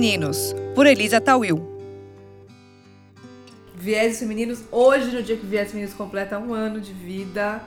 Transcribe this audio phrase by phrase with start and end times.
[0.00, 1.60] Femininos, por Elisa Tawil.
[3.76, 7.60] Viés Femininos, hoje, no dia que Viés Femininos completa um ano de vida,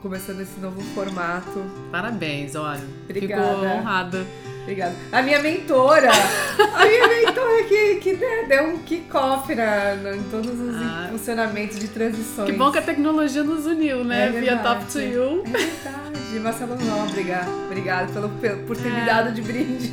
[0.00, 1.62] começando esse novo formato.
[1.92, 2.80] Parabéns, olha.
[3.04, 3.44] Obrigada.
[3.44, 4.26] Fico honrada.
[4.62, 4.94] Obrigada.
[5.12, 10.76] A minha mentora, a minha mentora que, que né, deu um kick-off em todos os
[10.76, 11.08] Ah.
[11.12, 12.50] funcionamentos de transições.
[12.50, 14.28] Que bom que a tecnologia nos uniu, né?
[14.28, 14.56] É Via.
[14.60, 15.42] Top to You.
[15.44, 16.16] É verdade.
[16.40, 19.04] Marcelo Nóbrega, obrigada pelo, pelo- por ter me É.
[19.06, 19.92] dado de brinde.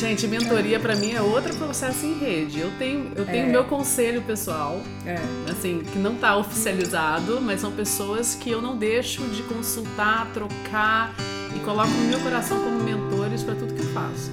[0.00, 2.58] Gente, mentoria pra mim é outro processo em rede.
[2.58, 3.50] Eu tenho, eu tenho É.
[3.52, 5.16] meu conselho pessoal, É.
[5.50, 11.14] assim, que não tá oficializado, mas são pessoas que eu não deixo de consultar, trocar
[11.54, 14.30] e coloco no meu coração como mentores pra tudo que eu faço.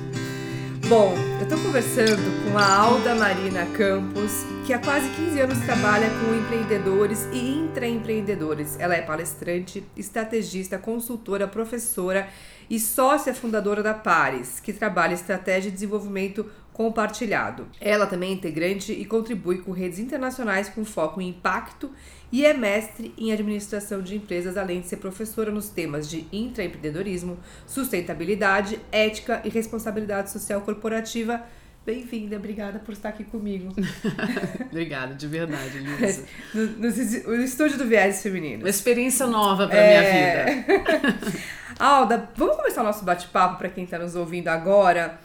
[0.90, 6.10] Bom, eu tô conversando com a Alda Marina Campos, que há quase 15 anos trabalha
[6.10, 8.80] com empreendedores e intraempreendedores.
[8.80, 12.30] Ela é palestrante, estrategista, consultora, professora
[12.70, 17.68] e sócia fundadora da Pares, que trabalha estratégia e desenvolvimento compartilhado.
[17.82, 21.92] Ela também é integrante e contribui com redes internacionais com foco em impacto
[22.32, 27.38] e é mestre em administração de empresas, além de ser professora nos temas de intraempreendedorismo,
[27.66, 31.42] sustentabilidade, ética e responsabilidade social corporativa.
[31.86, 33.74] Bem-vinda, obrigada por estar aqui comigo
[34.70, 36.26] Obrigada, de verdade, Lisa.
[36.54, 38.68] no, no- no estúdio do Viés Uma Feminino.
[38.68, 40.44] experiência nova pra É.
[40.44, 41.38] minha vida.
[41.80, 45.18] Alda, vamos começar o nosso bate-papo para quem está nos ouvindo agora,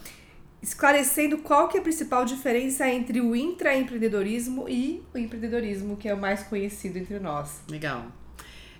[0.62, 6.14] esclarecendo qual que é a principal diferença entre o intraempreendedorismo e o empreendedorismo, que é
[6.14, 7.60] o mais conhecido entre nós.
[7.69, 8.06] Legal.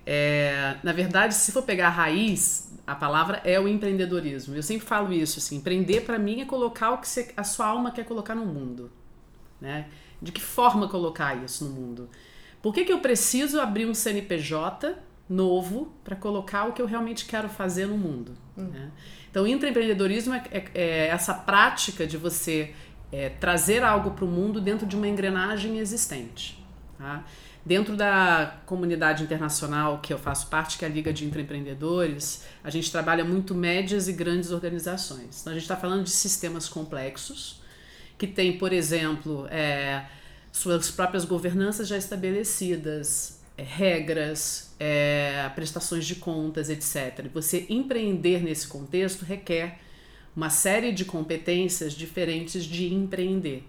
[0.07, 4.55] É, na verdade, se for pegar a raiz, a palavra é o empreendedorismo.
[4.55, 7.67] Eu sempre falo isso, assim, empreender para mim é colocar o que você- a sua
[7.67, 8.91] alma quer colocar no mundo,
[9.61, 9.89] né?
[10.21, 12.09] De que forma colocar isso no mundo?
[12.61, 14.97] Por que, que eu preciso abrir um CNPJ
[15.33, 18.33] novo para colocar o que eu realmente quero fazer no mundo?
[18.57, 18.91] né?
[19.31, 22.75] Então, intraempreendedorismo é, é- é essa prática de você
[23.11, 26.63] é, trazer algo para o mundo dentro de uma engrenagem existente.
[26.99, 27.25] Tá?
[27.65, 32.71] Dentro da comunidade internacional que eu faço parte, que é a Liga de Intraempreendedores, a
[32.71, 35.41] gente trabalha muito médias e grandes organizações.
[35.41, 37.63] Então, a gente está falando de sistemas complexos,
[38.19, 40.05] que tem, por exemplo, é,
[40.51, 47.29] suas próprias governanças já estabelecidas, é, regras, é, prestações de contas, etc.
[47.33, 49.79] Você empreender nesse contexto requer
[50.35, 53.63] uma série de competências diferentes de empreender.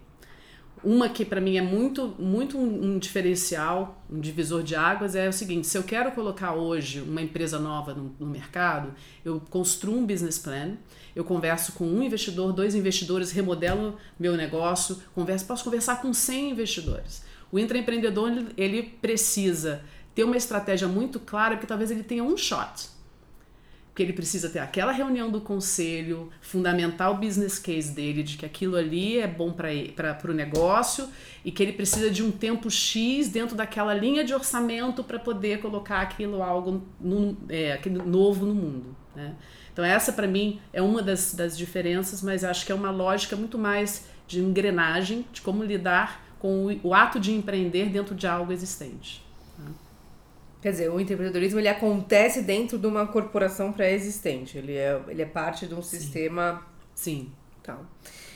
[0.83, 5.31] Uma que para mim é muito, muito um, diferencial, um divisor de águas, é o
[5.31, 8.91] seguinte: se eu quero colocar hoje uma empresa nova no, no mercado,
[9.23, 10.77] eu construo um business plan,
[11.15, 16.49] eu converso com um investidor, dois investidores, remodelo meu negócio, converso, posso conversar com 100
[16.49, 17.23] investidores.
[17.51, 22.93] O intraempreendedor ele precisa ter uma estratégia muito clara, porque talvez ele tenha um shot
[23.93, 28.45] porque ele precisa ter aquela reunião do conselho, fundamentar o business case dele, de que
[28.45, 31.07] aquilo ali é bom para o negócio
[31.45, 35.59] e que ele precisa de um tempo X dentro daquela linha de orçamento para poder
[35.59, 38.95] colocar aquilo algo no, é, aquilo novo no mundo.
[39.15, 39.35] Né?
[39.71, 43.35] Então, essa para mim é uma das, das diferenças, mas acho que é uma lógica
[43.35, 48.25] muito mais de engrenagem, de como lidar com o, o ato de empreender dentro de
[48.25, 49.22] algo existente.
[50.63, 54.57] Quer dizer, o empreendedorismo ele acontece dentro de uma corporação pré-existente.
[54.57, 56.65] Ele é, ele é parte de um sistema
[56.95, 57.33] Sim.
[57.61, 57.85] tal.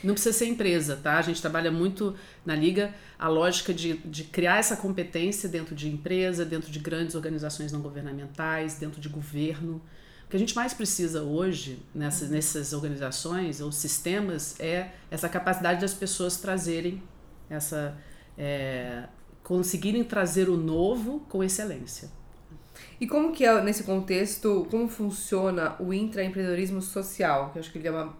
[0.04, 1.18] Não precisa ser empresa, tá?
[1.18, 5.88] A gente trabalha muito na Liga a lógica de, de criar essa competência dentro de
[5.88, 9.82] empresa, dentro de grandes organizações não governamentais, dentro de governo.
[10.26, 15.80] O que a gente mais precisa hoje nessas, nessas organizações ou sistemas é essa capacidade
[15.80, 17.02] das pessoas trazerem
[17.50, 17.98] essa.
[18.38, 19.06] é,
[19.48, 22.17] conseguirem trazer o novo com excelência.
[23.00, 27.52] E como que é, nesse contexto, como funciona o intraempreendedorismo social?
[27.52, 28.16] Que eu acho que ele é uma,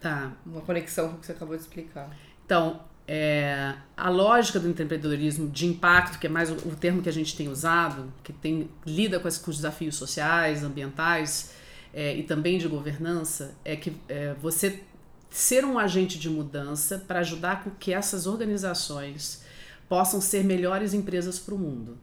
[0.00, 0.32] Tá.
[0.46, 2.16] uma conexão com o que você acabou de explicar.
[2.46, 7.08] Então, é, a lógica do empreendedorismo de impacto, que é mais o, o termo que
[7.08, 11.52] a gente tem usado, que tem, lida com, as- com os desafios sociais, ambientais
[11.92, 14.82] é, e também de governança, é que é, você
[15.30, 19.42] ser um agente de mudança para ajudar com que essas organizações
[19.88, 21.98] possam ser melhores empresas para o mundo.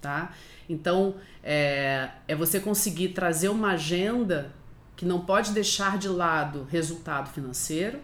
[0.00, 0.32] Tá?
[0.68, 4.52] Então, é, é você conseguir trazer uma agenda
[4.96, 8.00] que não pode deixar de lado resultado financeiro,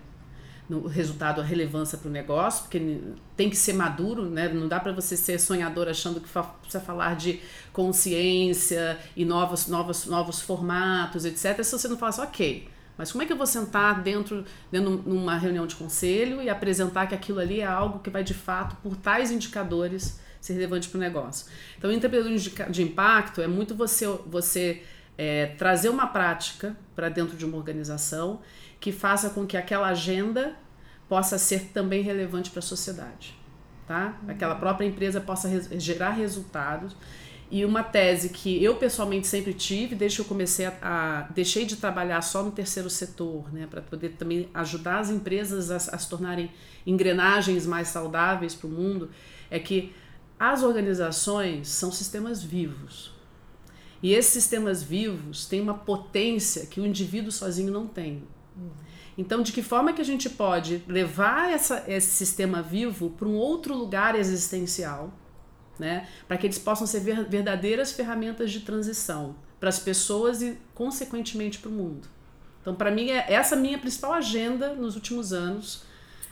[0.69, 3.01] no resultado a relevância para o negócio, porque
[3.37, 4.49] tem que ser maduro, né?
[4.49, 7.41] Não dá para você ser sonhador achando que precisa falar de
[7.73, 11.63] consciência e novos, novos, novos formatos, etc.
[11.63, 14.99] Se você não fala assim, ok, mas como é que eu vou sentar dentro, dentro
[14.99, 18.35] de uma reunião de conselho e apresentar que aquilo ali é algo que vai de
[18.35, 21.47] fato, por tais indicadores, ser relevante para o negócio?
[21.79, 24.83] Então, o empreendedorismo de, de impacto é muito você, você
[25.17, 28.41] é, trazer uma prática para dentro de uma organização
[28.79, 30.55] que faça com que aquela agenda
[31.09, 33.35] possa ser também relevante para a sociedade,
[33.87, 34.19] tá?
[34.29, 36.95] Aquela própria empresa possa res gerar resultados
[37.51, 41.65] e uma tese que eu pessoalmente sempre tive, desde que eu comecei a, a deixei
[41.65, 45.99] de trabalhar só no terceiro setor, né, para poder também ajudar as empresas a, a
[45.99, 46.51] se tornarem
[46.87, 49.11] engrenagens mais saudáveis para o mundo,
[49.51, 49.95] é que
[50.39, 53.13] as organizações são sistemas vivos.
[54.03, 58.23] E esses sistemas vivos têm uma potência que o indivíduo sozinho não tem.
[59.17, 63.35] Então, de que forma que a gente pode levar essa, esse sistema vivo para um
[63.35, 65.13] outro lugar existencial,
[65.79, 66.09] né?
[66.27, 71.71] para que eles possam ser verdadeiras ferramentas de transição para as pessoas e, consequentemente, para
[71.71, 72.09] o mundo.
[72.61, 75.85] Então, para mim, é essa minha principal agenda nos últimos anos.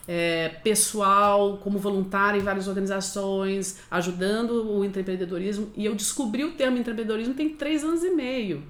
[0.06, 5.70] É, pessoal, como voluntário em várias organizações, ajudando o empreendedorismo.
[5.76, 8.64] E eu descobri o termo empreendedorismo tem três anos e meio.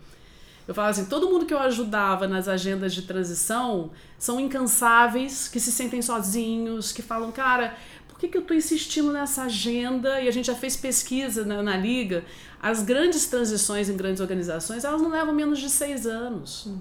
[0.66, 5.58] Eu falo assim, todo mundo que eu ajudava nas agendas de transição são incansáveis, que
[5.58, 7.76] se sentem sozinhos, que falam, cara,
[8.06, 10.20] por que, que eu estou insistindo nessa agenda?
[10.20, 12.24] E a gente já fez pesquisa na, na, Liga.
[12.60, 16.66] As grandes transições em grandes organizações, elas não levam menos de seis anos.
[16.66, 16.80] Uhum.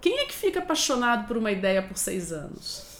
[0.00, 2.91] Quem é que fica apaixonado por uma ideia por seis anos?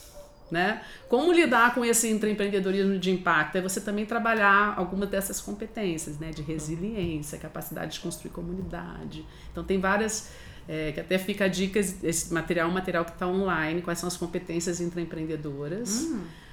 [0.53, 0.83] Né?
[1.09, 3.57] Como lidar com esse empreendedorismo de impacto?
[3.57, 6.29] É você também trabalhar alguma dessas competências, né?
[6.29, 9.25] De resiliência, capacidade de construir comunidade.
[9.51, 10.31] Então tem várias,
[10.69, 13.99] é, que até fica a dica, esse material é um material que está online, quais
[13.99, 16.07] são as competências intraempreendedoras.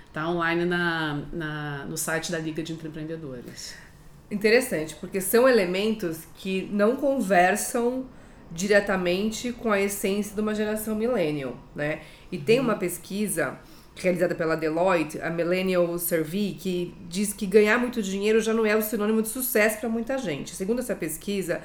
[0.08, 0.38] Está hum.
[0.38, 3.76] online na, na, no site da Liga de Empreendedores.
[4.32, 8.06] Interessante, porque são elementos que não conversam
[8.50, 12.00] diretamente com a essência de uma geração millennial, né?
[12.32, 13.60] E tem uma pesquisa
[14.04, 18.76] realizada pela Deloitte, a Millennial Survey, que diz que ganhar muito dinheiro já não é
[18.76, 20.56] o sinônimo de sucesso para muita gente.
[20.56, 21.62] Segundo essa pesquisa,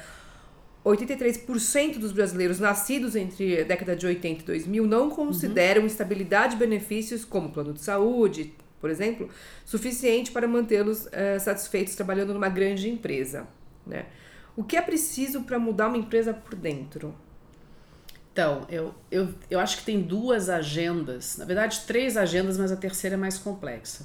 [0.85, 5.87] 83% dos brasileiros nascidos entre a década de 80 e 2000 não consideram uhum.
[5.87, 9.31] estabilidade e benefícios, como plano de saúde, por exemplo,
[9.65, 13.47] suficiente para mantê-los uh, satisfeitos trabalhando numa grande empresa.
[13.87, 14.07] Né?
[14.55, 17.15] O que é preciso para mudar uma empresa por dentro?
[18.35, 22.77] Então, eu, eu, eu acho que tem duas agendas, na verdade, três agendas, mas a
[22.77, 24.05] terceira é mais complexa.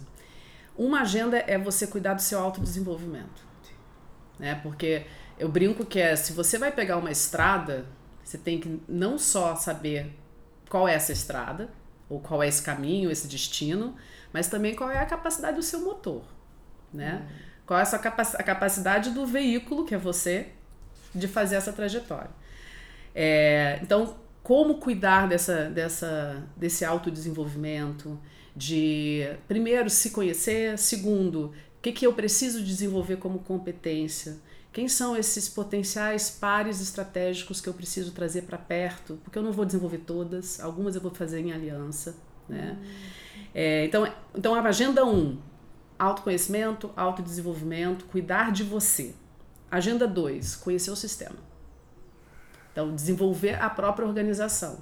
[0.78, 3.44] Uma agenda é você cuidar do seu autodesenvolvimento.
[4.38, 4.54] Né?
[4.62, 5.08] Porque
[5.40, 7.88] eu brinco que é, se você vai pegar uma estrada,
[8.24, 10.16] você tem que não só saber
[10.70, 11.68] qual é essa estrada,
[12.08, 13.96] ou qual é esse caminho, esse destino,
[14.32, 16.22] mas também qual é a capacidade do seu motor.
[16.94, 17.16] Né?
[17.16, 17.36] Uhum.
[17.66, 20.50] Qual é a, sua capac a capacidade do veículo, que é você,
[21.16, 22.30] de fazer essa trajetória.
[23.14, 28.20] É, então, como cuidar dessa, dessa, desse autodesenvolvimento,
[28.56, 34.38] de, primeiro, se conhecer, segundo, o que, que eu preciso desenvolver como competência,
[34.72, 39.52] quem são esses potenciais pares estratégicos que eu preciso trazer para perto, porque eu não
[39.52, 42.16] vou desenvolver todas, algumas eu vou fazer em aliança,
[42.48, 42.78] né?
[43.54, 45.38] É, então, então, a agenda 1, um,
[45.98, 49.16] autoconhecimento, autodesenvolvimento, cuidar de você.
[49.72, 51.49] Agenda 2, conhecer o sistema.
[52.80, 54.76] Então, desenvolver a própria organização.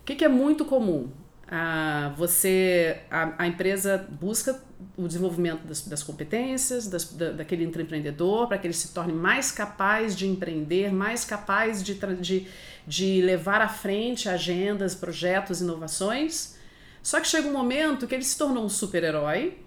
[0.00, 1.10] O que, que é muito comum?
[1.46, 4.58] Ah, você, a, a, empresa busca
[4.96, 9.52] o desenvolvimento das, das competências das, da, daquele empreendedor para que ele se torne mais
[9.52, 12.48] capaz de empreender, mais capaz de, de,
[12.86, 16.56] de levar à frente agendas, projetos, inovações.
[17.02, 19.58] Só que chega um momento que ele se tornou um super-herói,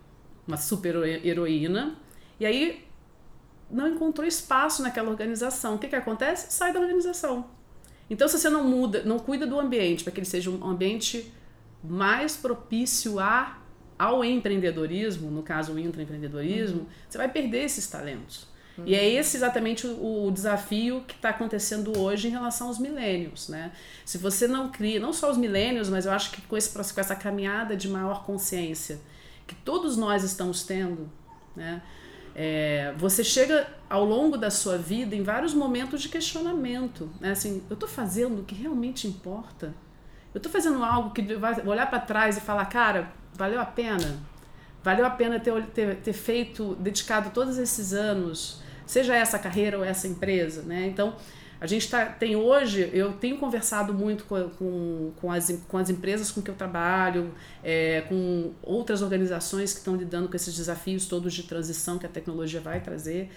[0.48, 1.96] uma super-heroína,
[2.40, 2.84] e aí
[3.70, 5.76] não encontrou espaço naquela organização.
[5.76, 6.52] O que, que acontece?
[6.52, 7.59] Sai da organização.
[8.10, 11.32] Então, se você não muda, não cuida do ambiente para que ele seja um ambiente
[11.84, 13.60] mais propício a,
[13.98, 16.88] ao empreendedorismo, no caso o intraempreendedorismo, uhum.
[17.08, 18.48] você vai perder esses talentos.
[18.78, 18.84] Uhum.
[18.86, 23.48] E é esse exatamente o, o desafio que está acontecendo hoje em relação aos milênios.
[23.48, 23.72] Né?
[24.04, 27.02] Se você não cria, não só os milênios, mas eu acho que com, esse, com
[27.02, 29.00] essa caminhada de maior consciência
[29.50, 31.10] que todos nós estamos tendo,
[31.56, 31.82] né?
[32.42, 37.10] É, você chega ao longo da sua vida em vários momentos de questionamento.
[37.20, 37.32] Né?
[37.32, 39.74] Assim, eu estou fazendo o que realmente importa?
[40.34, 44.20] Eu estou fazendo algo que vai olhar para trás e falar, cara, valeu a pena?
[44.82, 49.84] Valeu a pena ter, ter, ter feito, dedicado todos esses anos, seja essa carreira ou
[49.84, 50.88] essa empresa, né?
[50.88, 51.18] Então,
[51.62, 55.90] a gente tá, tem hoje, eu tenho conversado muito com, com, com, as, com as
[55.90, 61.06] empresas com que eu trabalho, é, com outras organizações que estão lidando com esses desafios
[61.06, 63.30] todos de transição que a tecnologia vai trazer.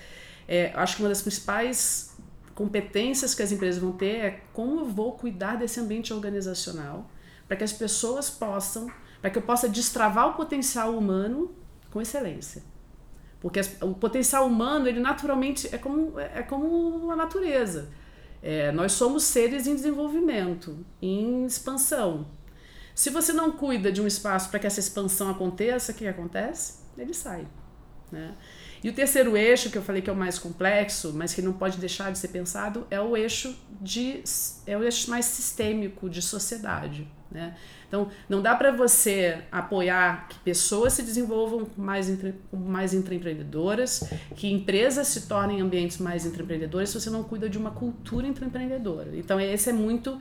[0.47, 2.17] É, acho que uma das principais
[2.55, 7.11] competências que as empresas vão ter é como eu vou cuidar desse ambiente organizacional
[7.49, 8.89] para que as pessoas possam,
[9.21, 11.53] para que eu possa destravar o potencial humano
[11.91, 12.63] com excelência.
[13.41, 17.89] Porque o potencial humano, ele naturalmente é como, é como a natureza
[18.43, 22.27] É, nós somos seres em desenvolvimento, em expansão.
[22.95, 26.81] Se você não cuida de um espaço para que essa expansão aconteça, o que acontece?
[26.99, 27.47] Ele sai.
[28.11, 28.35] Né?
[28.85, 31.53] E o terceiro eixo, que eu falei que é o mais complexo, mas que não
[31.53, 34.23] pode deixar de ser pensado, é o eixo de
[34.67, 37.09] é o eixo mais sistêmico de sociedade.
[37.31, 37.57] Né?
[37.93, 44.03] Então, não dá para você apoiar que pessoas se desenvolvam mais, entre, mais empreendedoras,
[44.35, 49.11] que empresas se tornem ambientes mais empreendedores, se você não cuida de uma cultura empreendedora.
[49.15, 50.19] Então, esse é muito,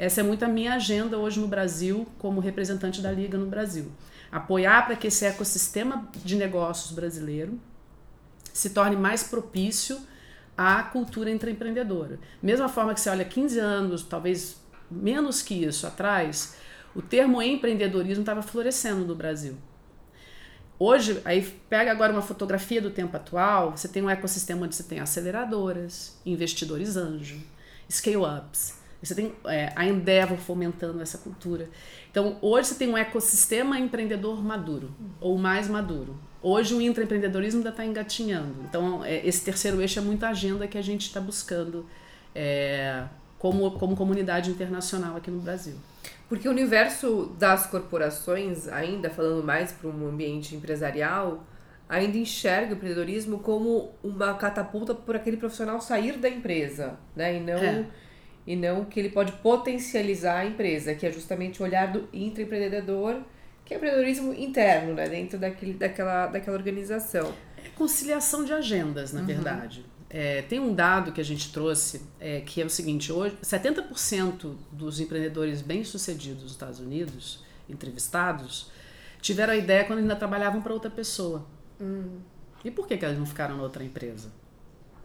[0.00, 3.92] essa é muito a minha agenda hoje no Brasil, como representante da Liga no Brasil.
[4.32, 7.56] Apoiar para que esse ecossistema de negócios brasileiro
[8.52, 9.96] se torne mais propício
[10.58, 12.18] à cultura empreendedora.
[12.42, 14.60] Mesma forma que você olha 15 anos, talvez
[14.90, 16.56] menos que isso atrás,
[16.94, 19.54] o termo empreendedorismo estava florescendo no Brasil.
[20.78, 24.82] Hoje, aí pega agora uma fotografia do tempo atual, você tem um ecossistema onde você
[24.82, 27.40] tem aceleradoras, investidores anjo,
[27.88, 31.68] scale-ups, você tem é, a Endeavor fomentando essa cultura.
[32.10, 36.16] Então, hoje você tem um ecossistema empreendedor maduro, ou mais maduro.
[36.40, 38.54] Hoje o intraempreendedorismo ainda está engatinhando.
[38.68, 41.86] Então, é, esse terceiro eixo é muita agenda que a gente está buscando
[42.34, 43.04] é,
[43.38, 45.74] como, como comunidade internacional aqui no Brasil.
[46.32, 51.46] Porque o universo das corporações, ainda falando mais para um ambiente empresarial,
[51.86, 57.36] ainda enxerga o empreendedorismo como uma catapulta para aquele profissional sair da empresa, né?
[57.36, 57.84] E não, é.
[58.46, 63.20] e não que ele pode potencializar a empresa, que é justamente o olhar do intraempreendedor
[63.62, 65.06] que é empreendedorismo interno, né?
[65.10, 67.30] Dentro daquele, daquela, daquela organização.
[67.58, 69.26] É conciliação de agendas, na uhum.
[69.26, 69.84] verdade.
[70.14, 74.54] É, tem um dado que a gente trouxe é, que é o seguinte: hoje 70%
[74.70, 78.70] dos empreendedores bem-sucedidos nos Estados Unidos, entrevistados,
[79.22, 81.46] tiveram a ideia quando ainda trabalhavam para outra pessoa.
[81.80, 82.18] Hum.
[82.62, 84.30] E por que, que elas não ficaram na outra empresa?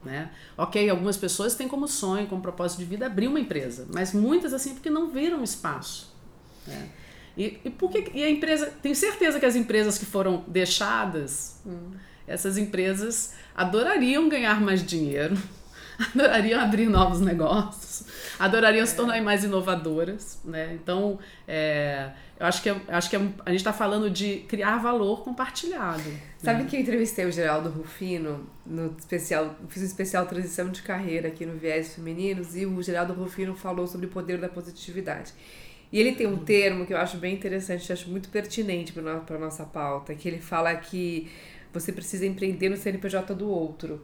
[0.04, 0.30] Né?
[0.58, 4.54] Ok, algumas pessoas têm como sonho, como propósito de vida abrir uma empresa, mas muitas
[4.54, 6.14] assim porque não viram espaço.
[6.68, 6.90] Né?
[7.38, 8.74] E, e, por que, e a empresa.
[8.82, 11.92] Tenho certeza que as empresas que foram deixadas, hum.
[12.28, 15.36] essas empresas adorariam ganhar mais dinheiro,
[16.14, 18.06] adorariam abrir novos negócios,
[18.38, 18.86] adorariam é.
[18.86, 20.40] se tornar mais inovadoras.
[20.46, 20.74] Né?
[20.76, 24.78] Então, é, eu acho que, é, acho que é, a gente está falando de criar
[24.78, 26.04] valor compartilhado.
[26.38, 26.70] Sabe né?
[26.70, 31.44] que eu entrevistei o Geraldo Rufino no especial, fiz um especial transição de carreira aqui
[31.44, 35.34] no Viés Femininos e o Geraldo Rufino falou sobre o poder da positividade.
[35.92, 39.36] E ele tem um termo que eu acho bem interessante, eu acho muito pertinente para
[39.36, 41.32] a nossa pauta, que ele fala que
[41.80, 44.04] você precisa empreender no CNPJ do outro.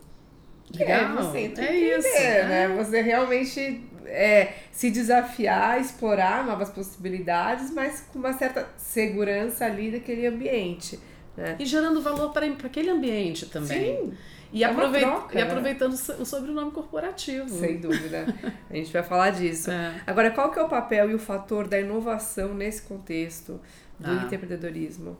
[0.76, 1.00] É Legal.
[1.00, 2.64] é você é isso, né?
[2.64, 2.68] É.
[2.70, 10.26] Você realmente é, se desafiar, explorar novas possibilidades, mas com uma certa segurança ali daquele
[10.26, 11.00] ambiente.
[11.36, 11.56] Né?
[11.60, 13.98] E gerando valor para aquele ambiente também.
[13.98, 14.14] Sim.
[14.52, 15.50] E, é aproveit troca, e né?
[15.50, 17.50] aproveitando o sobrenome corporativo.
[17.50, 18.26] Sem dúvida.
[18.70, 19.72] A gente vai falar disso.
[19.72, 19.96] É.
[20.06, 23.60] Agora, qual que é o papel e o fator da inovação nesse contexto
[24.00, 24.30] do ah.
[24.32, 25.18] empreendedorismo?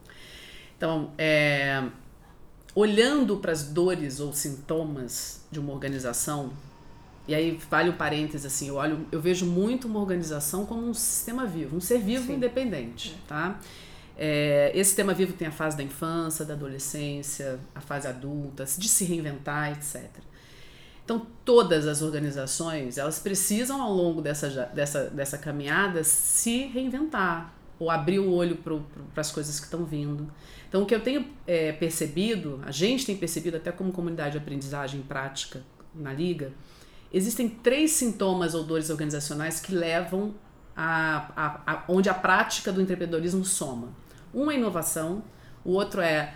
[0.78, 1.84] Então, é,
[2.76, 6.52] olhando para as dores ou sintomas de uma organização,
[7.28, 10.94] e aí vale um parênteses assim, eu olho, eu vejo muito uma organização como um
[10.94, 12.34] sistema vivo, um ser vivo Sim.
[12.36, 13.28] independente, é.
[13.28, 13.60] tá?
[14.16, 18.88] É, esse sistema vivo tem a fase da infância, da adolescência, a fase adulta, de
[18.88, 20.10] se reinventar, etc.
[21.04, 27.90] Então, todas as organizações, elas precisam, ao longo dessa, dessa, dessa caminhada, se reinventar, ou
[27.90, 30.32] abrir o olho para as coisas que estão vindo.
[30.74, 34.38] Então, o que eu tenho é, percebido, a gente tem percebido, até como comunidade de
[34.40, 35.62] aprendizagem prática
[35.94, 36.52] na Liga,
[37.14, 40.34] existem três sintomas ou dores organizacionais que levam
[40.76, 43.90] a, a, a onde a prática do empreendedorismo soma.
[44.34, 45.24] Um é inovação,
[45.64, 46.34] o outro é,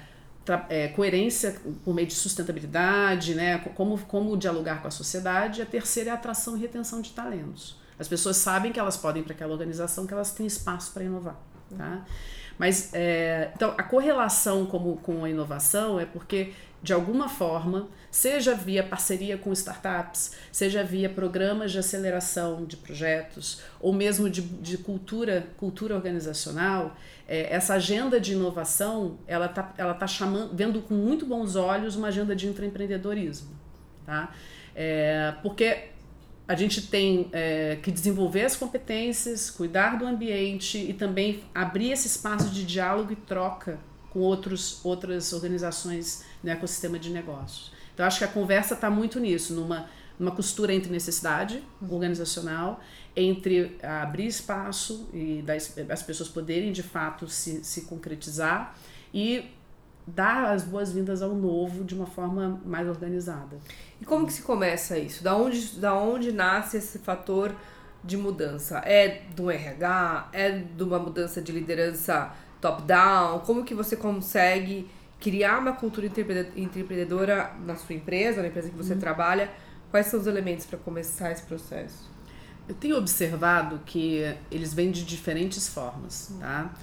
[0.70, 3.58] é, coerência por meio de sustentabilidade, né?
[3.74, 7.76] como, como dialogar com a sociedade, e a terceira é atração e retenção de talentos.
[7.98, 11.42] As pessoas sabem que elas podem para aquela organização, que elas têm espaço para inovar.
[11.76, 12.06] Tá?
[12.58, 18.56] Mas, é, então, a correlação como, com a inovação é porque, de alguma forma, seja
[18.56, 24.78] via parceria com startups, seja via programas de aceleração de projetos, ou mesmo de, de
[24.78, 26.96] cultura, cultura organizacional,
[27.28, 31.96] é, essa agenda de inovação, ela está ela tá chamando, vendo com muito bons olhos
[31.96, 33.56] uma agenda de intraempreendedorismo.
[34.06, 34.32] Tá?
[34.74, 35.90] É, porque
[36.48, 42.08] a gente tem é, que desenvolver as competências, cuidar do ambiente e também abrir esse
[42.08, 47.72] espaço de diálogo e troca com outros, outras organizações no ecossistema de negócios.
[47.94, 52.82] Então, acho que a conversa está muito nisso, numa, numa costura entre necessidade organizacional
[53.18, 58.78] entre abrir espaço e das, as pessoas poderem de fato se, se concretizar
[59.12, 59.46] e
[60.08, 63.58] dar as boas-vindas ao novo de uma forma mais organizada.
[64.00, 65.22] E como que se começa isso?
[65.22, 67.54] Da onde, da onde nasce esse fator
[68.02, 68.78] de mudança?
[68.80, 70.30] É do RH?
[70.32, 73.40] É de uma mudança de liderança top-down?
[73.40, 76.08] Como que você consegue criar uma cultura
[76.56, 79.00] empreendedora na sua empresa, na empresa que você uhum.
[79.00, 79.52] trabalha?
[79.92, 82.10] Quais são os elementos para começar esse processo?
[82.68, 86.74] Eu tenho observado que eles vêm de diferentes formas, tá?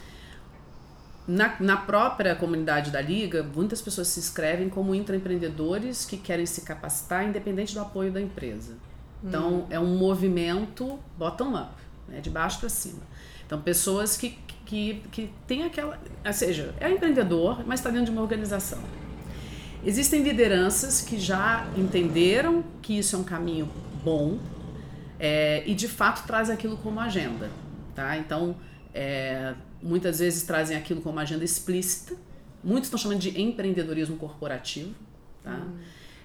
[1.26, 6.60] Na, na própria comunidade da Liga, muitas pessoas se inscrevem como intraempreendedores que querem se
[6.60, 8.74] capacitar independente do apoio da empresa.
[9.22, 9.66] Então, hum.
[9.70, 11.72] é um movimento bottom-up,
[12.06, 13.00] né, de baixo para cima.
[13.46, 15.98] Então, pessoas que, que, que têm aquela.
[16.24, 18.82] Ou seja, é empreendedor, mas está dentro de uma organização.
[19.84, 23.68] Existem lideranças que já entenderam que isso é um caminho
[24.02, 24.38] bom
[25.18, 27.50] é, e, de fato, trazem aquilo como agenda.
[27.94, 28.16] Tá?
[28.16, 28.56] Então,
[28.94, 32.16] é, muitas vezes trazem aquilo como agenda explícita.
[32.62, 34.94] Muitos estão chamando de empreendedorismo corporativo.
[35.42, 35.56] Tá?
[35.56, 35.76] Hum.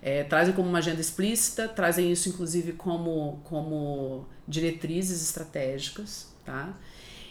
[0.01, 6.33] É, trazem como uma agenda explícita, trazem isso inclusive como, como diretrizes estratégicas.
[6.45, 6.73] Tá?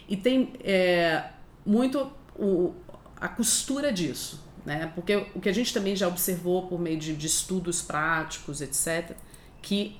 [0.07, 1.31] E tem é,
[1.65, 2.75] muito o,
[3.19, 4.39] a costura disso.
[4.63, 4.91] Né?
[4.93, 9.15] Porque o que a gente também já observou por meio de, de estudos práticos, etc.,
[9.63, 9.97] que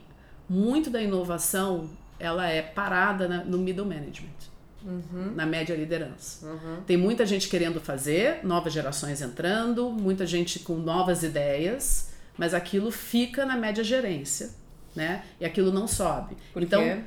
[0.47, 4.48] muito da inovação ela é parada na, no middle management.
[4.83, 5.33] Uhum.
[5.35, 6.45] na média liderança.
[6.45, 6.81] Uhum.
[6.85, 12.89] Tem muita gente querendo fazer, novas gerações entrando, muita gente com novas ideias, mas aquilo
[12.89, 14.51] fica na média gerência,
[14.95, 15.23] né?
[15.39, 16.37] E aquilo não sobe.
[16.53, 17.01] Por então, quê?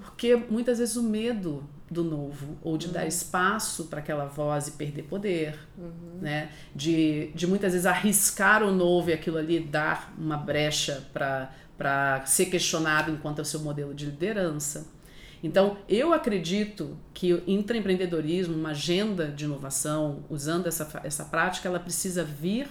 [0.00, 2.92] porque muitas vezes o medo do novo ou de uhum.
[2.92, 6.18] dar espaço para aquela voz e perder poder, uhum.
[6.20, 6.50] né?
[6.74, 12.24] De, de muitas vezes arriscar o novo e aquilo ali dar uma brecha para para
[12.24, 14.86] ser questionado enquanto é o seu modelo de liderança.
[15.42, 21.78] Então, eu acredito que o intraempreendedorismo, uma agenda de inovação, usando essa, essa prática, ela
[21.78, 22.68] precisa vir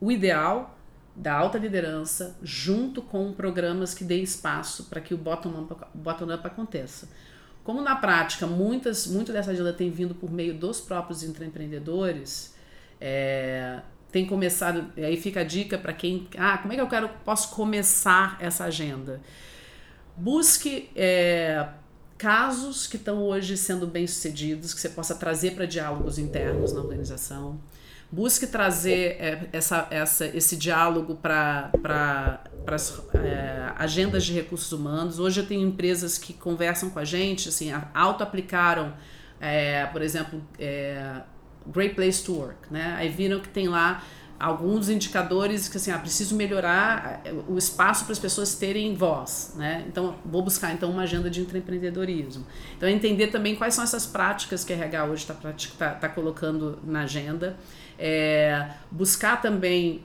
[0.00, 0.78] o ideal
[1.14, 6.46] da alta liderança junto com programas que dê espaço para que o bottom-up bottom up
[6.46, 7.08] aconteça.
[7.62, 12.54] Como na prática muitas, muito dessa agenda tem vindo por meio dos próprios intraempreendedores,
[13.00, 17.08] é, tem começado, aí fica a dica para quem, ah, como é que eu quero,
[17.24, 19.20] posso começar essa agenda?
[20.16, 21.66] Busque é,
[22.24, 26.80] casos que estão hoje sendo bem sucedidos, que você possa trazer para diálogos internos na
[26.80, 27.60] organização.
[28.10, 31.70] Busque trazer é, essa, essa, esse diálogo para
[32.66, 35.18] as é, agendas de recursos humanos.
[35.18, 38.94] Hoje eu tenho empresas que conversam com a gente, assim, auto-aplicaram,
[39.38, 41.20] é, por exemplo, é,
[41.66, 42.72] Great Place to Work.
[42.72, 42.94] Né?
[42.96, 44.02] Aí viram que tem lá
[44.44, 49.54] alguns indicadores que assim, ah, preciso melhorar eh, o espaço para as pessoas terem voz,
[49.56, 49.82] né?
[49.88, 52.44] Então, vou buscar então uma agenda de empreendedorismo.
[52.76, 55.34] Então, entender também quais são essas práticas que a RH hoje está
[55.78, 57.56] tá, tá colocando na agenda.
[57.98, 60.04] É, buscar também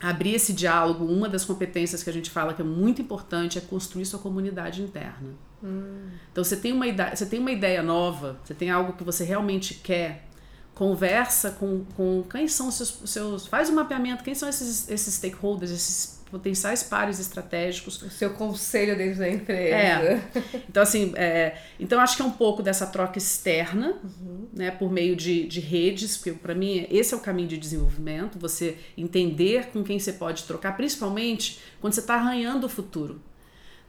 [0.00, 1.04] abrir esse diálogo.
[1.04, 4.82] Uma das competências que a gente fala que é muito importante é construir sua comunidade
[4.82, 5.36] interna.
[5.62, 6.08] Hum.
[6.32, 9.22] Então, você tem, uma ideia, você tem uma ideia nova, você tem algo que você
[9.22, 10.31] realmente quer
[10.74, 13.46] conversa com, com quem são os seus, seus.
[13.46, 18.00] Faz o um mapeamento, quem são esses, esses stakeholders, esses potenciais pares estratégicos.
[18.00, 19.76] O seu conselho dentro da empresa.
[19.76, 20.22] É.
[20.68, 24.48] Então, assim, é, então acho que é um pouco dessa troca externa, uhum.
[24.50, 28.38] né, por meio de, de redes, porque para mim esse é o caminho de desenvolvimento,
[28.38, 33.20] você entender com quem você pode trocar, principalmente quando você está arranhando o futuro.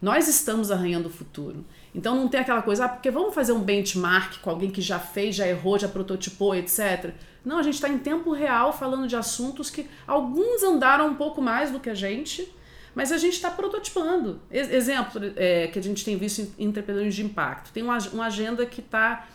[0.02, 1.64] Nós estamos arranhando o futuro.
[1.94, 4.98] Então não tem aquela coisa, ah, porque vamos fazer um benchmark com alguém que já
[4.98, 7.12] fez, já errou, já prototipou, etc.
[7.44, 11.40] Não, a gente está em tempo real falando de assuntos que alguns andaram um pouco
[11.40, 12.52] mais do que a gente,
[12.94, 14.40] mas a gente está prototipando.
[14.50, 17.70] Exemplo é, que a gente tem visto em empreendedores de impacto.
[17.72, 19.28] Tem uma, uma agenda que está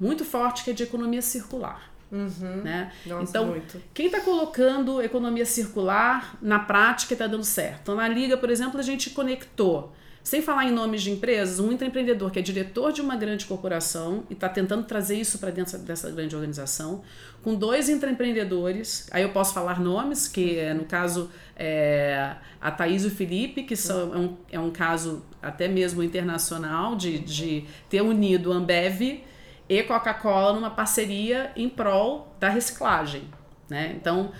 [0.00, 1.90] muito forte que é de economia circular.
[2.10, 2.62] Uhum.
[2.62, 2.92] Né?
[3.04, 3.82] Nossa, então, muito.
[3.92, 7.80] quem está colocando economia circular na prática está dando certo?
[7.82, 9.92] Então, na Liga, por exemplo, a gente conectou
[10.26, 14.24] sem falar em nomes de empresas, um empreendedor que é diretor de uma grande corporação
[14.28, 17.04] e está tentando trazer isso para dentro dessa grande organização,
[17.44, 23.04] com dois empreendedores, aí eu posso falar nomes, que é, no caso é, a Thaís
[23.04, 27.64] e o Felipe, que são, é, um, é um caso até mesmo internacional de, de
[27.88, 29.22] ter unido Ambev
[29.68, 33.30] e Coca-Cola numa parceria em prol da reciclagem.
[33.70, 33.94] Né?
[33.96, 34.32] Então,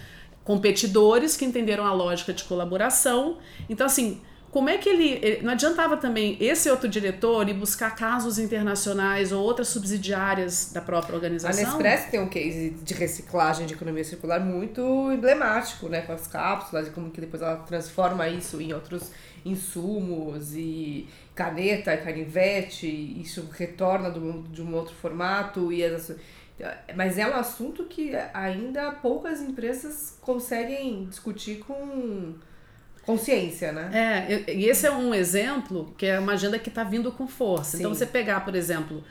[0.42, 3.38] competidores que entenderam a lógica de colaboração.
[3.68, 4.20] Então, assim,
[4.56, 9.30] como é que ele, ele, Não adiantava também esse outro diretor ir buscar casos internacionais
[9.30, 11.62] ou outras subsidiárias da própria organização?
[11.62, 16.00] A Nespresso tem um case de reciclagem de economia circular muito emblemático, né?
[16.00, 19.12] Com as cápsulas e como que depois ela transforma isso em outros
[19.44, 22.86] insumos e caneta, canivete,
[23.20, 26.12] isso retorna do, de um outro formato e as,
[26.96, 32.36] Mas é um assunto que ainda poucas empresas conseguem discutir com
[33.06, 33.90] consciência, né?
[33.92, 37.76] É, e esse é um exemplo que é uma agenda que está vindo com força.
[37.76, 37.94] Então, Sim.
[37.94, 39.02] Então, você pegar, por exemplo,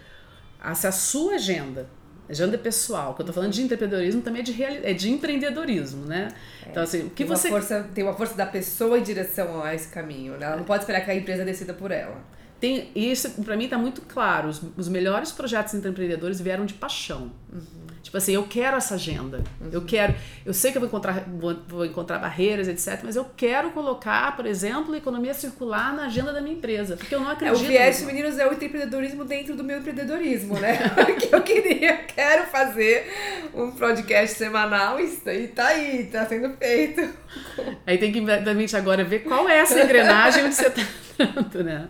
[0.76, 1.88] se a sua agenda
[2.30, 6.06] agenda pessoal, que eu tô falando de empreendedorismo também é de, real, é de empreendedorismo,
[6.06, 6.30] né?
[6.66, 7.50] É, então, assim, o que tem você.
[7.50, 10.46] Uma força, tem uma força da pessoa em direção a esse caminho, né?
[10.46, 12.18] Ela não pode esperar que a empresa decida por ela.
[12.60, 14.50] Tem, isso, para mim, está muito claro.
[14.50, 17.32] Os, os melhores projetos empreendedores vieram de paixão.
[17.52, 17.85] Uhum.
[18.06, 19.44] Tipo assim, eu quero essa agenda.
[19.60, 19.70] Uhum.
[19.72, 20.14] Eu quero.
[20.46, 23.02] Eu sei que eu vou encontrar, vou, vou, encontrar barreiras, etc.
[23.04, 26.96] Mas eu quero colocar, por exemplo, a economia circular na agenda da minha empresa.
[26.98, 27.64] Porque eu não acredito.
[27.64, 30.78] É, o viés femininos é o empreendedorismo dentro do meu empreendedorismo, né?
[31.20, 33.12] que eu queria, quero fazer
[33.56, 37.10] um podcast semanal e tá aí, tá sendo feito.
[37.88, 40.84] Aí tem que imediatamente agora ver qual é essa engrenagem onde você tá
[41.18, 41.90] tanto, né?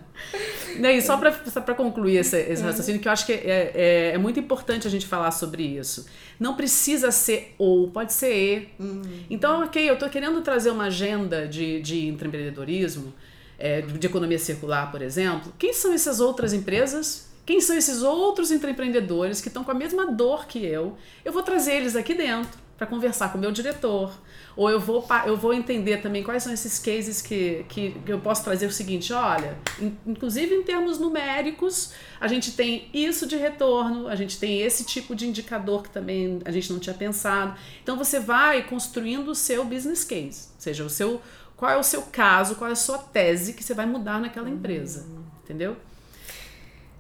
[0.78, 2.68] E só para só concluir esse, esse uhum.
[2.68, 6.06] raciocínio, que eu acho que é, é, é, muito importante a gente falar sobre isso.
[6.40, 8.84] Não precisa ser ou, pode ser e.
[8.84, 9.02] Uhum.
[9.30, 13.14] Então, ok, eu estou querendo trazer uma agenda de, de empreendedorismo,
[13.58, 15.54] é, de economia circular, por exemplo.
[15.58, 17.34] Quem são essas outras empresas?
[17.46, 20.98] Quem são esses outros empreendedores que estão com a mesma dor que eu?
[21.24, 24.12] Eu vou trazer eles aqui dentro para conversar com o meu diretor,
[24.56, 28.20] ou eu vou, eu vou entender também quais são esses cases que, que, que eu
[28.20, 33.38] posso trazer o seguinte: olha, in, inclusive em termos numéricos, a gente tem isso de
[33.38, 37.58] retorno, a gente tem esse tipo de indicador que também a gente não tinha pensado.
[37.82, 41.22] Então você vai construindo o seu business case, ou seja, o seu,
[41.56, 44.50] qual é o seu caso, qual é a sua tese que você vai mudar naquela
[44.50, 45.06] empresa.
[45.08, 45.24] Uhum.
[45.44, 45.78] Entendeu?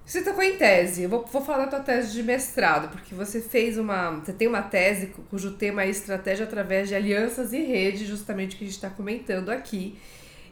[0.05, 1.03] Você tocou em tese.
[1.03, 4.11] Eu vou, vou falar da tua tese de mestrado, porque você fez uma.
[4.11, 8.59] Você tem uma tese cujo tema é estratégia através de alianças e rede, justamente o
[8.59, 9.97] que a gente está comentando aqui.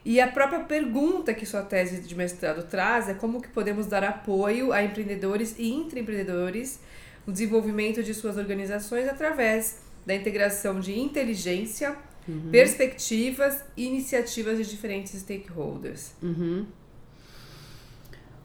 [0.04, 4.04] E a própria pergunta que sua tese de mestrado traz é como que podemos dar
[4.04, 6.80] apoio a empreendedores e intraempreendedores
[7.26, 11.96] no desenvolvimento de suas organizações através da integração de inteligência,
[12.28, 12.50] uhum.
[12.50, 16.12] perspectivas e iniciativas de diferentes stakeholders.
[16.22, 16.66] Uhum.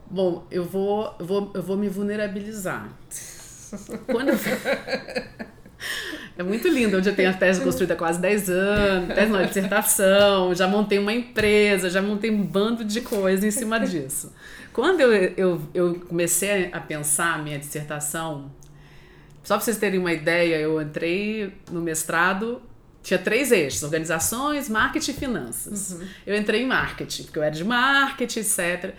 [0.10, 2.90] Bom, eu vou, eu vou, eu vou me vulnerabilizar.
[4.08, 4.38] Quando eu...
[6.38, 9.46] É muito lindo, onde eu tenho a tese construída há quase 10 anos, tese não,
[9.46, 14.34] dissertação, já montei uma empresa, já montei um bando de coisas em cima disso.
[14.72, 18.50] Quando eu, eu, eu comecei a pensar a minha dissertação,
[19.44, 22.62] só para vocês terem uma ideia, eu entrei no mestrado,
[23.04, 25.92] tinha três eixos: organizações, marketing e finanças.
[25.92, 26.08] Uhum.
[26.26, 28.94] Eu entrei em marketing, porque eu era de marketing, etc.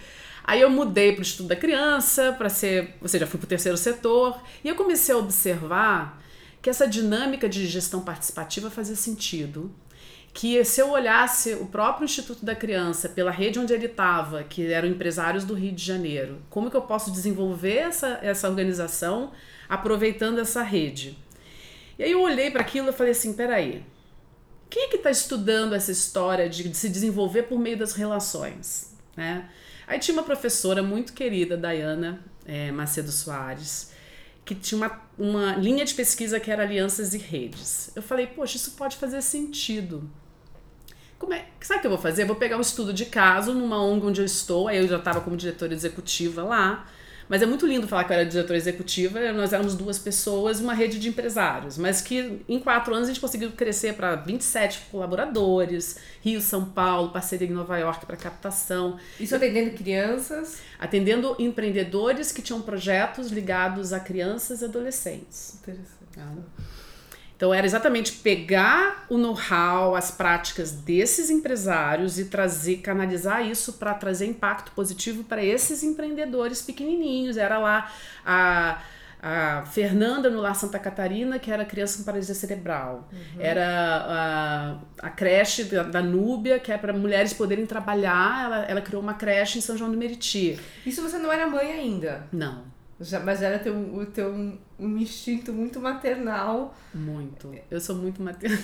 [0.45, 3.49] Aí eu mudei para o estudo da criança, para ser, ou seja, fui para o
[3.49, 6.21] terceiro setor, e eu comecei a observar
[6.63, 9.71] que essa dinâmica de gestão participativa fazia sentido.
[10.33, 14.73] Que se eu olhasse o próprio Instituto da Criança pela rede onde ele estava, que
[14.73, 19.33] eram empresários do Rio de Janeiro, como que eu posso desenvolver essa, essa organização
[19.69, 21.19] aproveitando essa rede?
[21.99, 23.85] E aí eu olhei para aquilo e falei assim, peraí,
[24.71, 28.97] quem é que está estudando essa história de, de se desenvolver por meio das relações?
[29.17, 29.51] Né?
[29.91, 33.91] Aí tinha uma professora muito querida, Dayana é, Macedo Soares,
[34.45, 37.91] que tinha uma, uma linha de pesquisa que era alianças e redes.
[37.97, 40.09] Eu falei, poxa, isso pode fazer sentido.
[41.19, 41.45] Como é?
[41.61, 42.23] Sabe o que eu vou fazer?
[42.23, 44.97] Eu vou pegar um estudo de caso numa ONG onde eu estou, aí eu já
[44.97, 46.89] estava como diretora executiva lá.
[47.31, 50.75] Mas é muito lindo falar que eu era diretora executiva, nós éramos duas pessoas, uma
[50.75, 55.97] rede de empresários, mas que em quatro anos a gente conseguiu crescer para 27 colaboradores,
[56.21, 58.99] Rio, São Paulo, parceria em Nova York para captação.
[59.21, 60.59] Isso atendendo crianças?
[60.77, 65.55] Atendendo empreendedores que tinham projetos ligados a crianças e adolescentes.
[65.63, 66.19] Interessante.
[66.19, 66.80] Ah.
[67.41, 73.95] Então era exatamente pegar o know-how, as práticas desses empresários e trazer, canalizar isso para
[73.95, 77.39] trazer impacto positivo para esses empreendedores pequenininhos.
[77.39, 77.91] Era lá
[78.27, 78.83] a
[79.23, 83.07] a Fernanda no Lar Santa Catarina, que era criança com paralisia cerebral.
[83.13, 83.39] Uhum.
[83.39, 88.47] Era a, a creche da, da Núbia, que é para mulheres poderem trabalhar.
[88.47, 90.59] Ela, ela criou uma creche em São João do Meriti.
[90.87, 92.27] Isso você não era mãe ainda?
[92.33, 92.65] Não.
[93.01, 96.77] Já, mas era teu, o teu um, um instinto muito maternal.
[96.93, 97.55] Muito.
[97.71, 98.59] Eu sou muito maternal.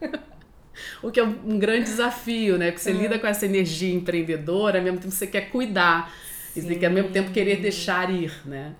[1.02, 2.70] o que é um, grande desafio, né?
[2.70, 2.94] Porque você é.
[2.94, 6.14] lida com essa energia empreendedora, ao mesmo tempo você quer cuidar.
[6.52, 6.60] Sim.
[6.60, 8.74] E você quer ao mesmo tempo querer deixar ir, né?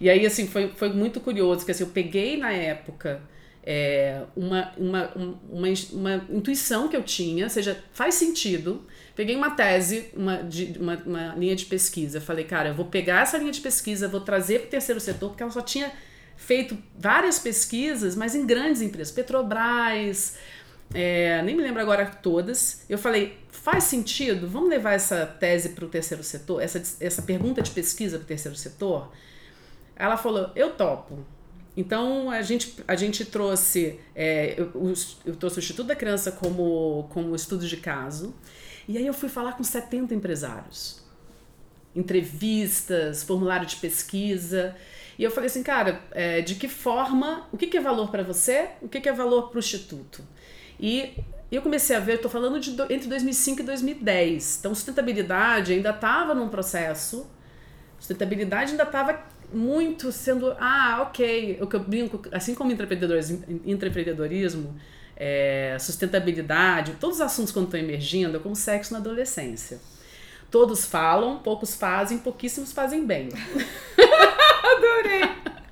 [0.00, 3.20] E aí, assim, foi, foi muito curioso, porque assim, eu peguei na época
[3.64, 9.50] é, uma, uma, uma, uma intuição que eu tinha, ou seja, faz sentido, Peguei uma
[9.50, 12.20] tese, uma, de, uma, uma linha de pesquisa.
[12.20, 15.30] Falei, cara, eu vou pegar essa linha de pesquisa, vou trazer para o terceiro setor,
[15.30, 15.92] porque ela só tinha
[16.36, 19.14] feito várias pesquisas, mas em grandes empresas.
[19.14, 20.36] Petrobras,
[20.92, 22.84] é, nem me lembro agora todas.
[22.88, 24.48] Eu falei, faz sentido?
[24.48, 28.28] Vamos levar essa tese para o terceiro setor, essa, essa pergunta de pesquisa para o
[28.28, 29.12] terceiro setor?
[29.96, 31.24] Ela falou, eu topo.
[31.76, 34.72] Então a gente, a gente trouxe, é, eu,
[35.24, 38.34] eu trouxe o Instituto da Criança como, como estudo de caso,
[38.86, 41.02] e aí eu fui falar com 70 empresários.
[41.94, 44.76] Entrevistas, formulário de pesquisa.
[45.18, 48.22] E eu falei assim, cara, é, de que forma, o que, que é valor para
[48.22, 50.22] você, o que, que é valor para o Instituto?
[50.78, 51.16] E
[51.50, 54.56] eu comecei a ver, estou falando de entre 2005 e 2010.
[54.58, 57.30] Então, sustentabilidade ainda estava num processo,
[57.98, 64.74] sustentabilidade ainda estava muito sendo, ah, ok, o que eu brinco, assim como intraempreendedorismo,
[65.16, 69.80] é, sustentabilidade, todos os assuntos quando estão emergindo, é como sexo na adolescência.
[70.50, 73.28] Todos falam, poucos fazem, pouquíssimos fazem bem.
[73.98, 75.22] Adorei!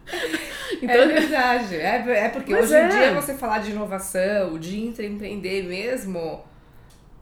[0.83, 1.77] Então, é verdade.
[1.77, 2.87] É, é porque hoje é.
[2.87, 6.43] em dia você falar de inovação, de empreender mesmo.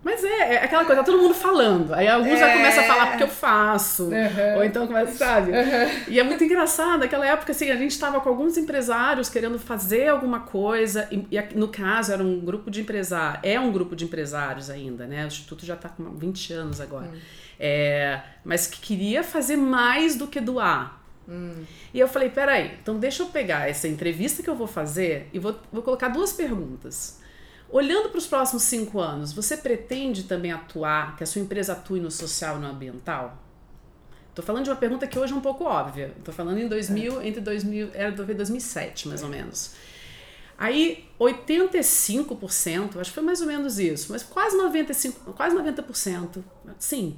[0.03, 1.93] Mas é, é aquela coisa, tá todo mundo falando.
[1.93, 2.39] Aí alguns é...
[2.39, 4.05] já começam a falar porque eu faço.
[4.05, 4.57] Uhum.
[4.57, 5.51] Ou então começa, sabe?
[5.53, 6.05] Uhum.
[6.09, 10.09] E é muito engraçado, naquela época, assim, a gente estava com alguns empresários querendo fazer
[10.09, 11.07] alguma coisa.
[11.11, 13.41] E, e, no caso, era um grupo de empresários.
[13.45, 15.25] É um grupo de empresários ainda, né?
[15.25, 17.07] O Instituto já está com 20 anos agora.
[17.07, 17.19] Uhum.
[17.59, 20.99] É, mas que queria fazer mais do que doar.
[21.29, 21.63] Hum.
[21.93, 25.39] E eu falei, peraí, então deixa eu pegar essa entrevista que eu vou fazer e
[25.39, 27.20] vou, vou colocar duas perguntas.
[27.73, 32.01] Olhando para os próximos cinco anos, você pretende também atuar, que a sua empresa atue
[32.01, 33.39] no social e no ambiental?
[34.29, 36.13] Estou falando de uma pergunta que hoje é um pouco óbvia.
[36.19, 37.29] Estou falando em 2000, é.
[37.29, 39.75] entre 2000, era 2007 mais ou menos.
[40.59, 46.45] Aí 85%, acho que foi mais ou menos isso, mas quase 95, quase 90%,
[46.79, 47.17] sim,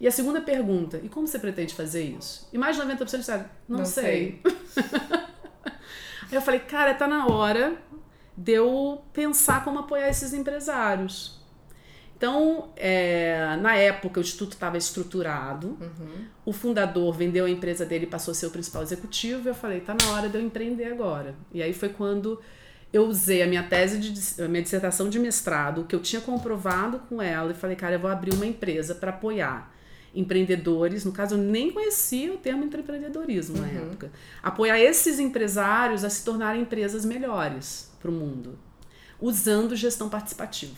[0.00, 2.48] e a segunda pergunta, e como você pretende fazer isso?
[2.52, 4.40] E mais de 90% disseram, não, não sei.
[4.72, 4.82] sei.
[6.30, 7.76] Aí eu falei, cara, tá na hora
[8.38, 11.36] de eu pensar como apoiar esses empresários.
[12.16, 16.24] Então, é, na época, o Instituto estava estruturado, uhum.
[16.44, 19.54] o fundador vendeu a empresa dele e passou a ser o principal executivo, e eu
[19.54, 21.34] falei, tá na hora de eu empreender agora.
[21.52, 22.40] E aí foi quando
[22.92, 27.00] eu usei a minha tese, de, a minha dissertação de mestrado, que eu tinha comprovado
[27.08, 29.72] com ela, e falei, cara, eu vou abrir uma empresa para apoiar
[30.14, 33.62] empreendedores, no caso eu nem conhecia o termo empreendedorismo uhum.
[33.62, 38.58] na época, apoiar esses empresários a se tornarem empresas melhores para o mundo,
[39.20, 40.76] usando gestão participativa,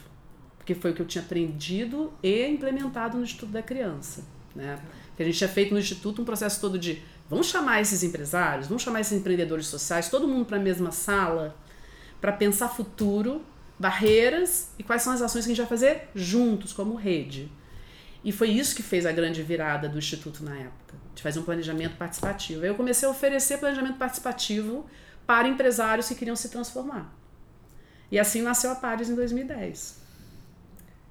[0.58, 4.78] porque foi o que eu tinha aprendido e implementado no Instituto da Criança, né?
[5.16, 8.66] Que a gente tinha feito no Instituto um processo todo de vamos chamar esses empresários,
[8.66, 11.56] vamos chamar esses empreendedores sociais, todo mundo para a mesma sala,
[12.20, 13.42] para pensar futuro,
[13.78, 17.50] barreiras e quais são as ações que a gente vai fazer juntos, como rede.
[18.22, 21.42] E foi isso que fez a grande virada do Instituto na época, de fazer um
[21.42, 22.62] planejamento participativo.
[22.62, 24.86] Aí eu comecei a oferecer planejamento participativo
[25.26, 27.14] para empresários que queriam se transformar.
[28.10, 30.00] E assim nasceu a Pares em 2010.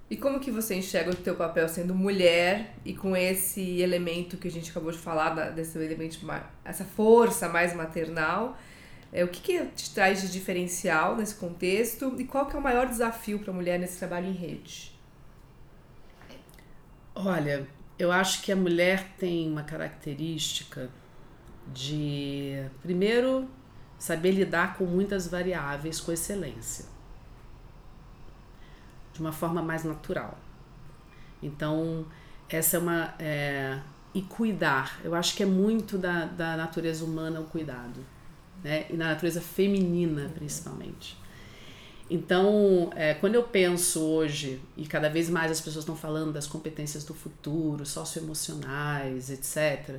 [0.09, 4.47] E como que você enxerga o teu papel sendo mulher e com esse elemento que
[4.47, 6.19] a gente acabou de falar, desse elemento,
[6.65, 8.57] essa força mais maternal?
[9.13, 12.61] É, o que, que te traz de diferencial nesse contexto e qual que é o
[12.61, 14.88] maior desafio para a mulher nesse trabalho em rede?
[17.25, 20.89] Olha, eu acho que a mulher tem uma característica
[21.73, 23.45] de, primeiro,
[23.97, 26.85] saber lidar com muitas variáveis com excelência,
[29.11, 30.39] de uma forma mais natural.
[31.43, 32.05] Então,
[32.47, 33.13] essa é uma.
[33.19, 33.77] É,
[34.13, 37.99] e cuidar, eu acho que é muito da, da natureza humana o cuidado,
[38.63, 38.85] né?
[38.89, 41.17] e na natureza feminina, principalmente.
[42.09, 46.47] Então, é, quando eu penso hoje, e cada vez mais as pessoas estão falando das
[46.47, 49.97] competências do futuro, socioemocionais, etc.,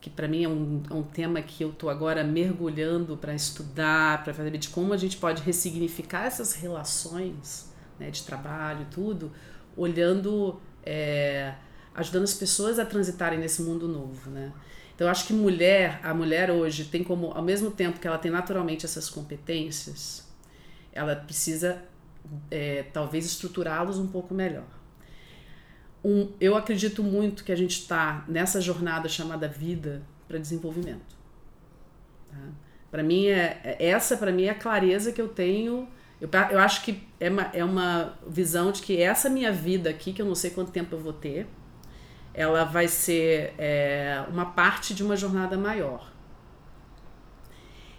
[0.00, 4.22] que para mim é um, é um tema que eu estou agora mergulhando para estudar,
[4.24, 9.32] para saber de como a gente pode ressignificar essas relações né, de trabalho e tudo,
[9.76, 11.54] olhando, é,
[11.94, 14.52] ajudando as pessoas a transitarem nesse mundo novo, né?
[14.94, 18.16] Então, eu acho que mulher, a mulher hoje tem como, ao mesmo tempo que ela
[18.16, 20.25] tem naturalmente essas competências,
[20.96, 21.82] ela precisa
[22.50, 24.66] é, talvez estruturá-los um pouco melhor.
[26.04, 31.16] Um, eu acredito muito que a gente está nessa jornada chamada vida para desenvolvimento.
[32.30, 32.38] Tá?
[32.90, 35.88] Para mim é, é essa para mim é a clareza que eu tenho.
[36.20, 40.12] Eu, eu acho que é uma, é uma visão de que essa minha vida aqui,
[40.12, 41.46] que eu não sei quanto tempo eu vou ter,
[42.32, 46.15] ela vai ser é, uma parte de uma jornada maior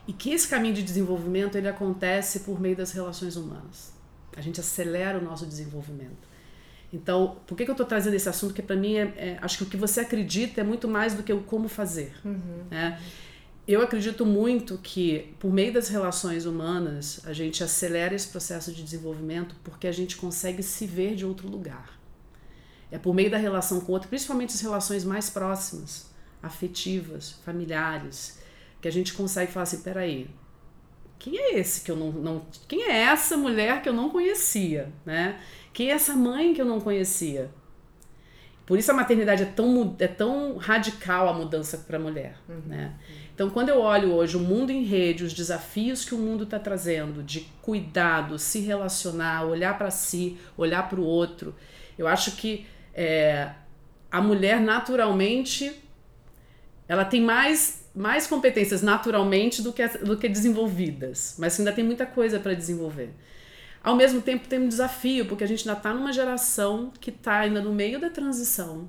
[0.07, 3.93] e que esse caminho de desenvolvimento ele acontece por meio das relações humanas.
[4.35, 6.27] A gente acelera o nosso desenvolvimento.
[6.93, 8.53] Então, por que, que eu estou trazendo esse assunto?
[8.53, 11.23] Que para mim é, é, acho que o que você acredita é muito mais do
[11.23, 12.13] que o como fazer.
[12.23, 12.63] Uhum.
[12.71, 13.01] Né?
[13.67, 18.81] Eu acredito muito que por meio das relações humanas a gente acelera esse processo de
[18.81, 21.99] desenvolvimento porque a gente consegue se ver de outro lugar.
[22.89, 26.09] É por meio da relação com o outro, principalmente as relações mais próximas,
[26.41, 28.39] afetivas, familiares,
[28.81, 30.29] que a gente consegue falar assim, peraí,
[31.19, 34.91] quem é esse que eu não, não quem é essa mulher que eu não conhecia,
[35.05, 35.39] né?
[35.73, 37.49] Quem é essa mãe que eu não conhecia?
[38.67, 42.61] Por isso a maternidade é tão, é tão radical a mudança para a mulher, uhum.
[42.65, 42.93] né?
[43.33, 46.59] Então, quando eu olho hoje o mundo em rede, os desafios que o mundo está
[46.59, 51.55] trazendo de cuidado, se relacionar, olhar para si, olhar para o outro,
[51.97, 53.51] eu acho que é,
[54.11, 55.71] a mulher naturalmente
[56.87, 62.05] ela tem mais, mais competências naturalmente do que, do que desenvolvidas, mas ainda tem muita
[62.05, 63.09] coisa para desenvolver.
[63.83, 67.39] Ao mesmo tempo tem um desafio, porque a gente ainda está numa geração que está
[67.39, 68.87] ainda no meio da transição,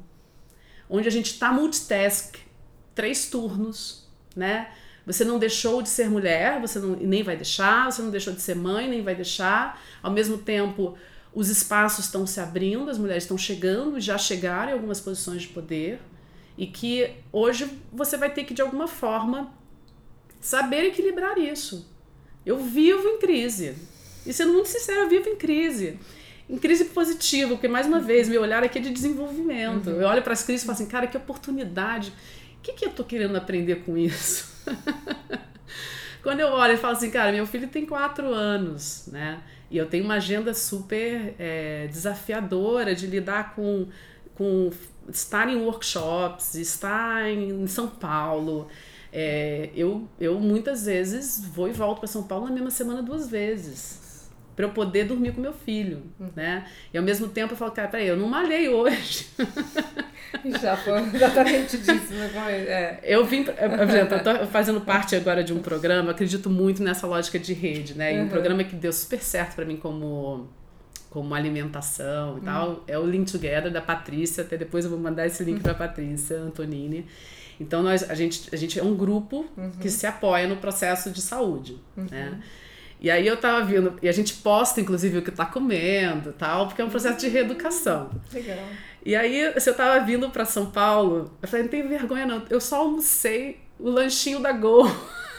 [0.91, 2.37] onde a gente está multitask,
[2.95, 4.69] três turnos, né?
[5.07, 8.43] Você não deixou de ser mulher, você não, nem vai deixar, você não deixou de
[8.43, 9.81] ser mãe, nem vai deixar.
[10.03, 10.99] Ao mesmo tempo,
[11.33, 15.49] os espaços estão se abrindo, as mulheres estão chegando, já chegaram em algumas posições de
[15.49, 15.99] poder,
[16.59, 19.51] e que hoje você vai ter que, de alguma forma,
[20.41, 21.91] saber equilibrar isso.
[22.45, 23.77] Eu vivo em crise.
[24.27, 25.99] E sendo muito sincero, eu vivo em crise.
[26.51, 29.89] Em crise positiva, porque, mais uma vez, meu olhar aqui é de desenvolvimento.
[29.89, 30.01] Uhum.
[30.01, 32.13] Eu olho para as crises e falo assim, cara, que oportunidade
[32.59, 34.53] o que, que eu tô querendo aprender com isso?
[36.23, 39.41] Quando eu olho e falo assim, cara, meu filho tem quatro anos, né?
[39.71, 43.87] E eu tenho uma agenda super é, desafiadora de lidar com,
[44.35, 44.71] com
[45.11, 48.69] estar em workshops, estar em São Paulo.
[49.13, 53.29] É, eu, eu muitas vezes vou e volto para São Paulo na mesma semana duas
[53.29, 54.09] vezes
[54.59, 56.31] para eu poder dormir com meu filho, uhum.
[56.35, 56.67] né?
[56.93, 59.29] E ao mesmo tempo eu falo, cara, peraí, eu não malhei hoje.
[60.61, 62.13] Já foi exatamente disso.
[62.13, 62.29] Né?
[62.67, 62.99] É.
[63.05, 67.55] Eu vim, eu tô fazendo parte agora de um programa, acredito muito nessa lógica de
[67.55, 68.17] rede, né?
[68.17, 68.29] E um uhum.
[68.29, 70.49] programa que deu super certo para mim como
[71.11, 72.81] como alimentação e tal, uhum.
[72.87, 76.39] é o Link Together da Patrícia, até depois eu vou mandar esse link para Patrícia
[76.39, 77.07] Antonini.
[77.61, 79.71] Então nós a gente a gente é um grupo uhum.
[79.81, 82.31] que se apoia no processo de saúde, né?
[82.33, 82.41] Uhum.
[83.01, 86.67] E aí eu tava vindo, e a gente posta inclusive o que tá comendo, tal,
[86.67, 88.11] porque é um processo de reeducação.
[88.33, 88.59] Legal.
[89.05, 92.43] E aí, se eu tava vindo para São Paulo, eu falei, não tem vergonha não,
[92.51, 94.87] eu só almocei o lanchinho da Gol,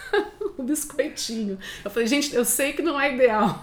[0.58, 1.60] o biscoitinho.
[1.84, 3.62] Eu falei, gente, eu sei que não é ideal.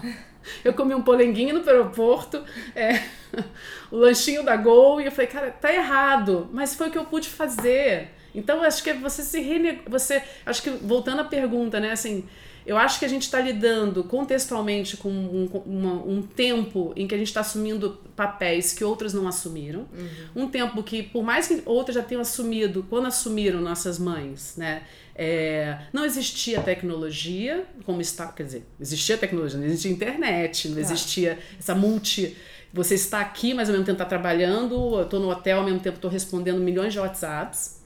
[0.63, 2.43] Eu comi um polenguinho no aeroporto,
[2.75, 3.03] é,
[3.91, 7.05] o lanchinho da Gol, e eu falei, cara, tá errado, mas foi o que eu
[7.05, 8.09] pude fazer.
[8.33, 9.81] Então, acho que você se rene...
[9.87, 12.27] você Acho que, voltando à pergunta, né, assim,
[12.67, 17.15] eu acho que a gente está lidando contextualmente com um, uma, um tempo em que
[17.15, 19.87] a gente está assumindo papéis que outras não assumiram.
[19.97, 20.43] Uhum.
[20.43, 24.83] Um tempo que, por mais que outras já tenham assumido, quando assumiram nossas mães, né?
[25.15, 31.39] É, não existia tecnologia, como está, quer dizer, existia tecnologia, não existia internet, não existia
[31.57, 32.35] essa multi.
[32.73, 35.79] Você está aqui, mas ao mesmo tempo está trabalhando, eu estou no hotel, ao mesmo
[35.79, 37.81] tempo estou respondendo milhões de WhatsApps.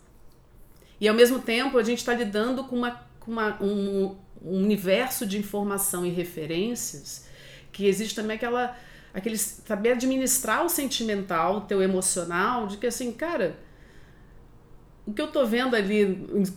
[0.99, 5.25] E ao mesmo tempo a gente está lidando com, uma, com uma, um, um universo
[5.25, 7.25] de informação e referências
[7.71, 8.77] que existe também aquela
[9.13, 13.58] aquele saber administrar o sentimental, o teu emocional, de que assim, cara,
[15.06, 16.06] o que eu tô vendo ali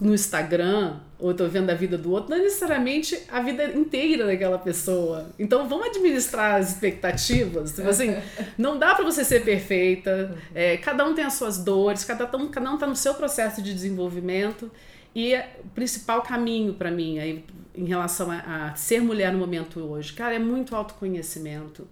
[0.01, 3.65] no Instagram, ou eu tô vendo a vida do outro, não é necessariamente a vida
[3.65, 5.31] inteira daquela pessoa.
[5.39, 7.75] Então vamos administrar as expectativas.
[7.75, 8.15] Tipo assim,
[8.59, 10.37] não dá para você ser perfeita.
[10.55, 13.63] É, cada um tem as suas dores, cada um, cada um tá no seu processo
[13.63, 14.71] de desenvolvimento.
[15.15, 19.81] E o principal caminho para mim, aí, em relação a, a, ser mulher no momento
[19.81, 21.87] hoje, cara, é muito autoconhecimento.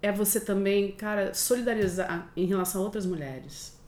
[0.00, 3.78] É você também, cara, solidarizar em relação a outras mulheres.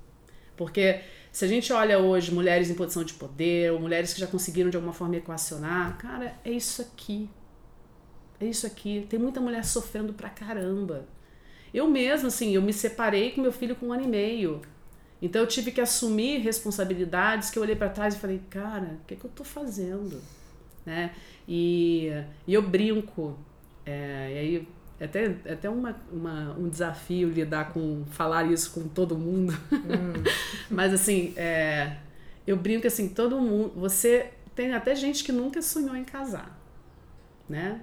[0.56, 1.00] Porque
[1.32, 4.70] se a gente olha hoje mulheres em posição de poder, ou mulheres que já conseguiram
[4.70, 7.28] de alguma forma equacionar, cara, é isso aqui.
[8.40, 9.06] É isso aqui.
[9.08, 11.06] Tem muita mulher sofrendo pra caramba.
[11.72, 14.62] Eu mesma, assim, eu me separei com meu filho com um ano e meio.
[15.20, 19.06] Então eu tive que assumir responsabilidades que eu olhei para trás e falei, cara, o
[19.06, 20.20] que, é que eu tô fazendo?
[20.84, 21.12] Né?
[21.48, 22.10] E,
[22.46, 23.38] e eu brinco,
[23.84, 24.68] é, e aí
[25.00, 29.52] até, até uma, uma, um desafio lidar com falar isso com todo mundo.
[29.72, 30.22] Hum.
[30.70, 31.98] Mas assim, é,
[32.46, 33.72] eu brinco assim, todo mundo.
[33.76, 36.58] Você tem até gente que nunca sonhou em casar.
[37.48, 37.82] Né?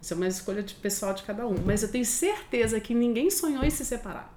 [0.00, 1.56] Isso é uma escolha de pessoal de cada um.
[1.64, 4.32] Mas eu tenho certeza que ninguém sonhou em se separar.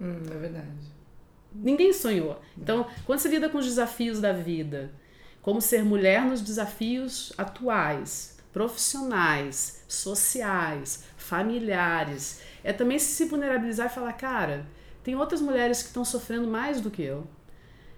[0.00, 0.97] Hum, é verdade.
[1.52, 2.40] Ninguém sonhou.
[2.56, 4.92] Então, quando você lida com os desafios da vida,
[5.42, 14.12] como ser mulher nos desafios atuais, profissionais, sociais, familiares, é também se vulnerabilizar e falar,
[14.14, 14.66] cara,
[15.02, 17.26] tem outras mulheres que estão sofrendo mais do que eu.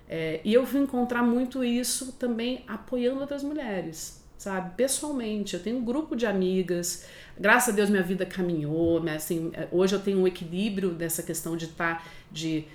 [0.09, 4.74] É, e eu vou encontrar muito isso também apoiando outras mulheres, sabe?
[4.76, 7.07] Pessoalmente, eu tenho um grupo de amigas,
[7.38, 9.16] graças a Deus minha vida caminhou, né?
[9.16, 12.66] assim, hoje eu tenho um equilíbrio dessa questão de estar, tá, de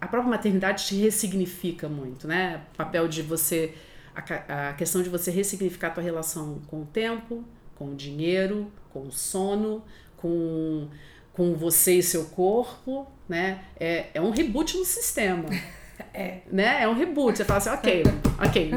[0.00, 2.62] a própria maternidade te ressignifica muito, né?
[2.72, 3.74] O papel de você
[4.14, 7.44] a, a questão de você ressignificar a tua relação com o tempo,
[7.76, 9.82] com o dinheiro, com o sono,
[10.16, 10.88] com,
[11.32, 13.64] com você e seu corpo, né?
[13.78, 15.48] É, é um reboot no sistema.
[16.14, 16.40] É.
[16.50, 16.82] Né?
[16.82, 17.36] É um reboot.
[17.36, 18.02] Você fala assim, ok,
[18.42, 18.72] ok,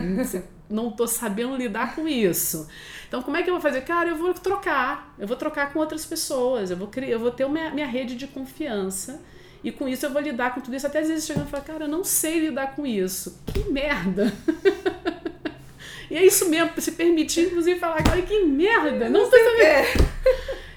[0.70, 2.68] não tô sabendo lidar com isso.
[3.08, 3.80] Então, como é que eu vou fazer?
[3.82, 5.16] Cara, eu vou trocar.
[5.18, 6.70] Eu vou trocar com outras pessoas.
[6.70, 9.22] Eu vou criar, eu vou ter minha, minha rede de confiança.
[9.64, 10.86] E com isso eu vou lidar com tudo isso.
[10.86, 13.42] Até às vezes chegando e falar, cara, eu não sei lidar com isso.
[13.46, 14.34] Que merda!
[16.12, 19.10] e é isso mesmo, se permitir, inclusive, falar, cara, que merda!
[19.10, 20.14] Não, não tô sabendo.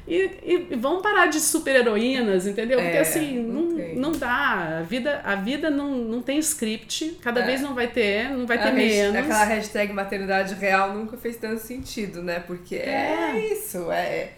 [0.08, 2.78] E, e, vamos parar de super-heroínas, entendeu?
[2.80, 3.62] Porque é, assim, não,
[3.96, 4.78] não dá.
[4.78, 7.46] A vida, a vida não, não tem script, cada é.
[7.46, 9.16] vez não vai ter, não vai a ter menos.
[9.16, 12.38] Aquela hashtag maternidade real nunca fez tanto sentido, né?
[12.38, 14.30] Porque é, é isso, é,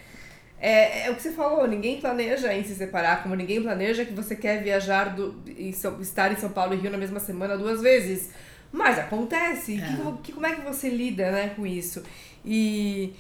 [0.61, 4.13] é, é, o que você falou, ninguém planeja em se separar, como ninguém planeja que
[4.13, 7.57] você quer viajar, do, em São, estar em São Paulo e Rio na mesma semana
[7.57, 8.31] duas vezes.
[8.73, 9.81] Mas acontece.
[9.81, 9.87] É.
[9.87, 12.03] Que, que, como é que você lida né, com isso?
[12.45, 13.13] E.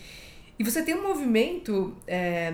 [0.58, 2.52] E você tem um movimento é,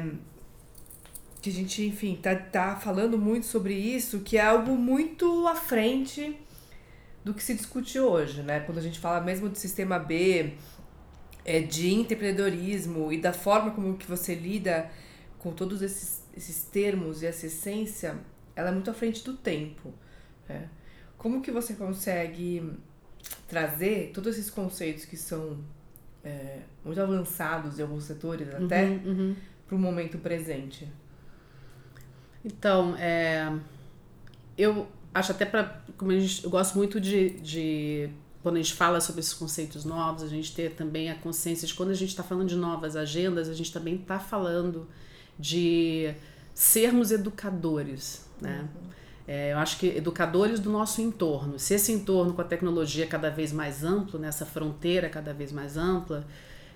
[1.40, 5.54] que a gente, enfim, tá, tá falando muito sobre isso, que é algo muito à
[5.54, 6.38] frente
[7.24, 8.60] do que se discute hoje, né?
[8.60, 10.52] Quando a gente fala mesmo do sistema B,
[11.44, 14.90] é, de empreendedorismo e da forma como que você lida
[15.38, 18.18] com todos esses, esses termos e essa essência,
[18.56, 19.92] ela é muito à frente do tempo.
[20.48, 20.68] Né?
[21.18, 22.72] Como que você consegue
[23.48, 25.58] trazer todos esses conceitos que são
[26.22, 29.36] é, muito avançados em alguns setores até uhum, uhum.
[29.66, 30.90] para o momento presente?
[32.44, 33.50] Então, é,
[34.56, 35.82] eu acho até para.
[35.96, 38.10] Como gente, eu gosto muito de, de.
[38.44, 41.72] Quando a gente fala sobre esses conceitos novos, a gente ter também a consciência de
[41.72, 44.86] quando a gente está falando de novas agendas, a gente também está falando
[45.38, 46.12] de
[46.52, 48.68] sermos educadores, né?
[48.74, 48.90] Uhum.
[49.26, 51.58] É, eu acho que educadores do nosso entorno.
[51.58, 55.78] Se esse entorno com a tecnologia cada vez mais amplo, nessa fronteira cada vez mais
[55.78, 56.26] ampla,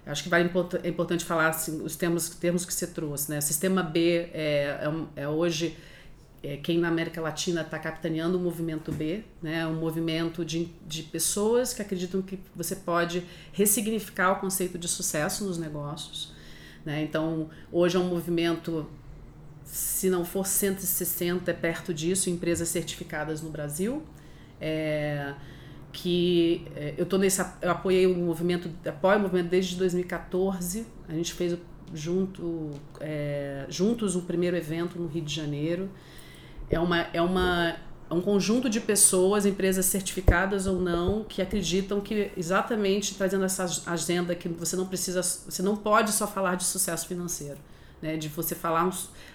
[0.07, 0.51] acho que vale,
[0.83, 3.31] é importante falar assim, os termos, termos que você trouxe.
[3.31, 3.41] Né?
[3.41, 4.81] O sistema B é,
[5.14, 5.77] é, é hoje
[6.43, 9.66] é, quem na América Latina está capitaneando o movimento B, né?
[9.66, 15.45] um movimento de, de pessoas que acreditam que você pode ressignificar o conceito de sucesso
[15.45, 16.32] nos negócios.
[16.84, 17.03] Né?
[17.03, 18.89] Então, hoje é um movimento
[19.64, 24.03] se não for 160, é perto disso, empresas certificadas no Brasil.
[24.61, 25.34] É,
[25.93, 31.12] que é, eu tô nesse eu apoiei o movimento apoio o movimento desde 2014 a
[31.12, 31.57] gente fez
[31.95, 32.70] junto
[33.01, 35.89] é, juntos o primeiro evento no Rio de Janeiro
[36.71, 37.77] é uma é uma
[38.11, 43.66] é um conjunto de pessoas empresas certificadas ou não que acreditam que exatamente trazendo essa
[43.87, 47.59] agenda que você não precisa você não pode só falar de sucesso financeiro
[48.01, 48.91] né, de você falar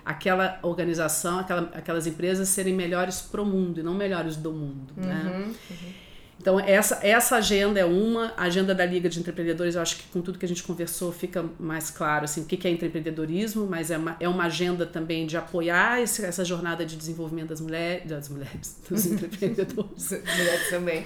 [0.06, 4.94] aquela organização, aquela, aquelas empresas serem melhores pro mundo e não melhores do mundo.
[4.98, 5.54] Uhum, né?
[5.70, 5.94] Uhum.
[6.40, 10.04] Então, essa, essa agenda é uma, a agenda da Liga de Empreendedores, eu acho que
[10.12, 13.92] com tudo que a gente conversou fica mais claro assim, o que é empreendedorismo, mas
[13.92, 18.10] é uma, é uma agenda também de apoiar esse, essa jornada de desenvolvimento das mulheres,
[18.10, 20.12] das mulheres, dos empreendedores.
[20.12, 21.06] mulheres também.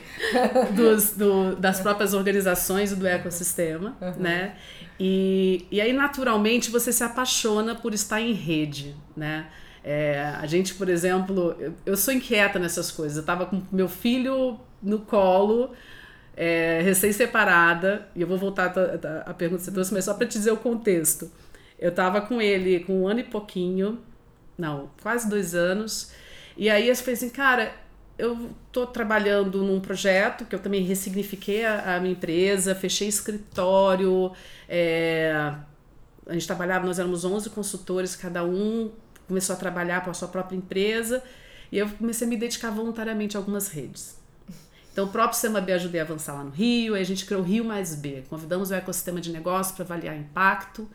[0.76, 4.14] Dos, do, das próprias organizações e do ecossistema, uhum.
[4.18, 4.56] né?
[5.00, 9.48] E, e aí, naturalmente, você se apaixona por estar em rede, né?
[9.84, 13.18] É, a gente, por exemplo, eu, eu sou inquieta nessas coisas.
[13.18, 15.72] Eu estava com meu filho no colo,
[16.36, 18.74] é, recém-separada, e eu vou voltar
[19.26, 21.32] à pergunta que você trouxe, mas só para te dizer o contexto.
[21.80, 24.00] Eu estava com ele com um ano e pouquinho,
[24.58, 26.12] não, quase dois anos,
[26.56, 27.74] e aí eu falei assim, cara,
[28.18, 34.32] eu estou trabalhando num projeto que eu também ressignifiquei a, a minha empresa, fechei escritório,
[34.68, 35.54] é,
[36.26, 38.92] a gente trabalhava, nós éramos 11 consultores, cada um
[39.28, 41.24] começou a trabalhar para a sua própria empresa,
[41.72, 44.17] e eu comecei a me dedicar voluntariamente a algumas redes.
[44.98, 47.44] Então, o próprio Sistema B ajudei a avançar lá no Rio, aí a gente criou
[47.44, 48.24] o Rio Mais B.
[48.28, 50.90] Convidamos o ecossistema de negócio para avaliar impacto,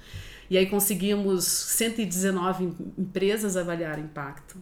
[0.50, 4.56] e aí conseguimos 119 empresas avaliar impacto.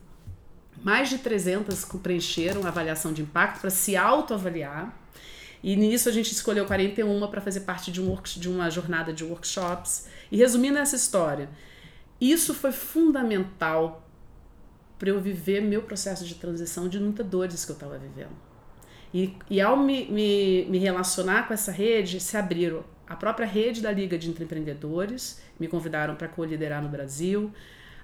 [0.84, 4.94] Mais de 300 preencheram a avaliação de impacto para se autoavaliar.
[5.62, 9.10] E nisso a gente escolheu 41 para fazer parte de, um work, de uma jornada
[9.10, 10.06] de workshops.
[10.30, 11.48] E resumindo essa história,
[12.20, 14.06] isso foi fundamental
[14.98, 18.49] para eu viver meu processo de transição de muitas dores que eu estava vivendo.
[19.12, 23.80] E, e ao me, me, me relacionar com essa rede, se abriram a própria rede
[23.80, 27.52] da Liga de Empreendedores, me convidaram para co-liderar no Brasil.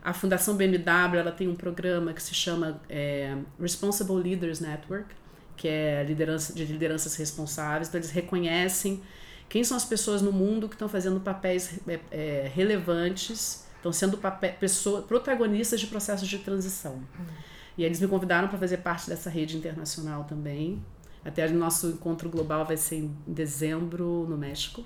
[0.03, 5.15] A Fundação BMW ela tem um programa que se chama é, Responsible Leaders Network,
[5.57, 7.89] que é liderança, de lideranças responsáveis.
[7.89, 9.01] Então, eles reconhecem
[9.49, 14.19] quem são as pessoas no mundo que estão fazendo papéis é, é, relevantes, estão sendo
[14.19, 16.97] papel, pessoa, protagonistas de processos de transição.
[17.19, 17.25] Hum.
[17.79, 20.83] E eles me convidaram para fazer parte dessa rede internacional também.
[21.27, 24.85] Até o nosso encontro global vai ser em dezembro no México.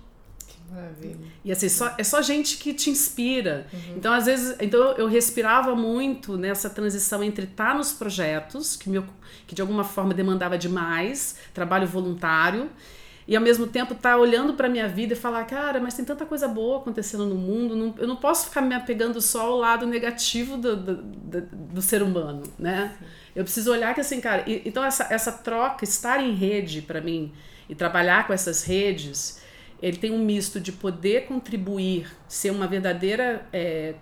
[0.73, 1.19] Maravilha.
[1.45, 3.67] E assim, só, é só gente que te inspira.
[3.73, 3.97] Uhum.
[3.97, 9.05] Então, às vezes, então eu respirava muito nessa transição entre estar nos projetos, que, meu,
[9.47, 12.71] que de alguma forma demandava demais, trabalho voluntário,
[13.27, 16.05] e ao mesmo tempo estar tá olhando para minha vida e falar, cara, mas tem
[16.05, 19.57] tanta coisa boa acontecendo no mundo, não, eu não posso ficar me apegando só ao
[19.57, 22.97] lado negativo do, do, do, do ser humano, né?
[22.99, 23.05] Sim.
[23.35, 27.01] Eu preciso olhar que assim, cara, e, então essa, essa troca, estar em rede para
[27.01, 27.33] mim
[27.69, 29.41] e trabalhar com essas redes
[29.83, 33.95] ele tem um misto de poder contribuir, ser uma verdadeira é,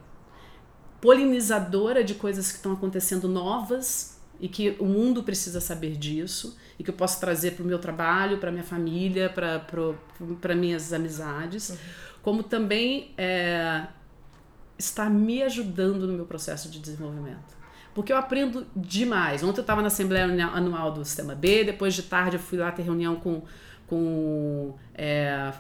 [1.01, 6.85] polinizadora de coisas que estão acontecendo novas e que o mundo precisa saber disso e
[6.85, 11.77] que eu posso trazer para o meu trabalho, para minha família, para minhas amizades, uhum.
[12.23, 13.87] como também é,
[14.77, 17.58] está me ajudando no meu processo de desenvolvimento.
[17.99, 19.43] Porque eu aprendo demais.
[19.43, 20.25] Ontem eu estava na Assembleia
[20.55, 23.43] Anual do Sistema B, depois de tarde eu fui lá ter reunião com
[23.89, 25.53] com é,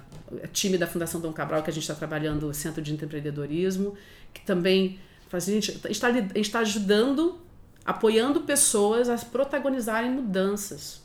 [0.52, 3.96] time da Fundação Dom Cabral, que a gente está trabalhando, o Centro de Empreendedorismo,
[4.32, 5.00] que também
[5.32, 7.40] a, gente está, está ajudando,
[7.84, 11.02] apoiando pessoas a protagonizarem mudanças.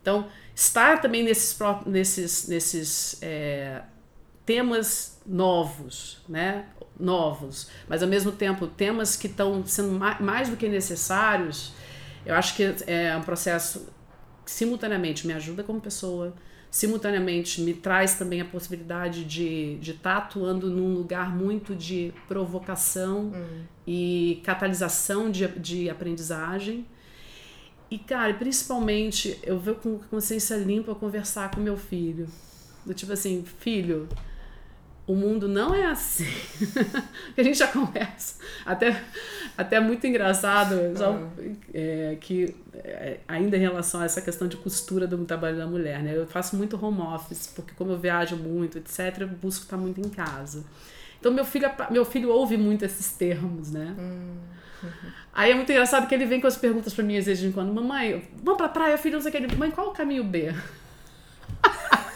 [0.00, 3.82] Então, estar também nesses, nesses, nesses é,
[4.50, 6.66] temas novos, né?
[6.98, 11.72] novos, mas ao mesmo tempo temas que estão sendo mais do que necessários,
[12.26, 13.88] eu acho que é um processo
[14.44, 16.34] que simultaneamente me ajuda como pessoa,
[16.68, 22.12] simultaneamente me traz também a possibilidade de estar de tá atuando num lugar muito de
[22.26, 23.62] provocação hum.
[23.86, 26.84] e catalisação de, de aprendizagem.
[27.88, 32.26] E, cara, principalmente eu vou com consciência limpa conversar com meu filho.
[32.84, 34.08] Do tipo assim, filho,
[35.10, 36.28] o mundo não é assim.
[37.36, 38.36] a gente já conversa.
[38.64, 39.02] Até,
[39.58, 41.18] até muito engraçado já,
[41.74, 46.00] é, que é, ainda em relação a essa questão de costura do trabalho da mulher,
[46.00, 46.16] né?
[46.16, 50.00] Eu faço muito home office, porque como eu viajo muito, etc, eu busco estar muito
[50.00, 50.64] em casa.
[51.18, 53.96] Então meu filho, meu filho ouve muito esses termos, né?
[53.98, 54.36] Hum.
[55.32, 57.52] Aí é muito engraçado que ele vem com as perguntas para mim às vezes de
[57.52, 59.56] quando, mamãe, vamos pra praia, filho, não sei o que.
[59.56, 60.54] Mãe, qual o caminho B?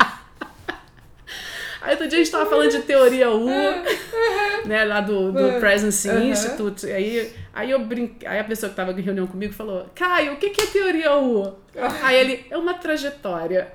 [1.85, 3.45] Aí outro dia a gente tava falando de teoria U,
[4.64, 6.30] né, lá do, do Presence uhum.
[6.30, 6.87] Institute.
[6.87, 10.37] Aí, aí eu brinquei, aí a pessoa que tava em reunião comigo falou: Caio, o
[10.37, 11.55] que, que é teoria U?
[12.03, 13.68] aí ele, é uma trajetória.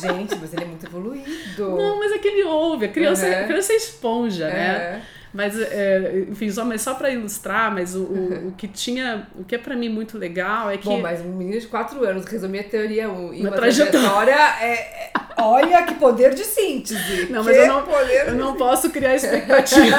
[0.00, 1.76] Gente, mas ele é muito evoluído.
[1.76, 3.40] Não, mas é que ele ouve, a criança, uhum.
[3.40, 5.02] a criança é esponja, né?
[5.36, 9.44] Mas, é, enfim, só, mas só para ilustrar, mas o, o, o, que tinha, o
[9.44, 10.86] que é para mim muito legal é que.
[10.86, 14.32] Bom, mas um menino de 4 anos resumir a teoria 1 e uma, uma trajetória,
[14.32, 17.30] é, é, Olha que poder de síntese.
[17.30, 19.96] Não, mas eu não, eu não posso criar expectativa.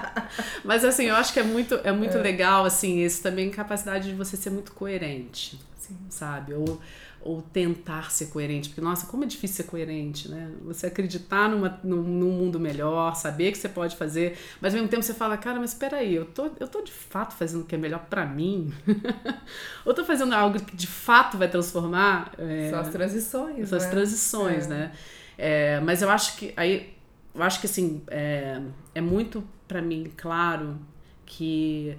[0.64, 2.22] mas assim, eu acho que é muito, é muito é.
[2.22, 5.60] legal, assim, esse também capacidade de você ser muito coerente.
[5.76, 5.98] Sim.
[6.08, 6.54] Sabe?
[6.54, 6.80] Ou
[7.24, 10.52] ou tentar ser coerente, porque nossa, como é difícil ser coerente, né?
[10.66, 14.90] Você acreditar numa, num, num, mundo melhor, saber que você pode fazer, mas ao mesmo
[14.90, 17.64] tempo você fala, cara, mas espera aí, eu tô, eu tô de fato fazendo o
[17.64, 18.70] que é melhor para mim?
[19.86, 22.34] ou tô fazendo algo que de fato vai transformar?
[22.36, 23.88] É, São as transições, São né?
[23.88, 24.68] transições, é.
[24.68, 24.92] né?
[25.38, 26.94] É, mas eu acho que aí,
[27.34, 28.60] eu acho que assim, é,
[28.94, 30.78] é muito para mim claro
[31.24, 31.96] que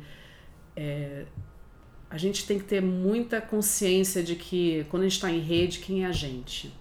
[0.75, 1.25] é,
[2.15, 5.79] a gente tem que ter muita consciência de que quando a gente está em rede,
[5.79, 6.73] quem é a gente?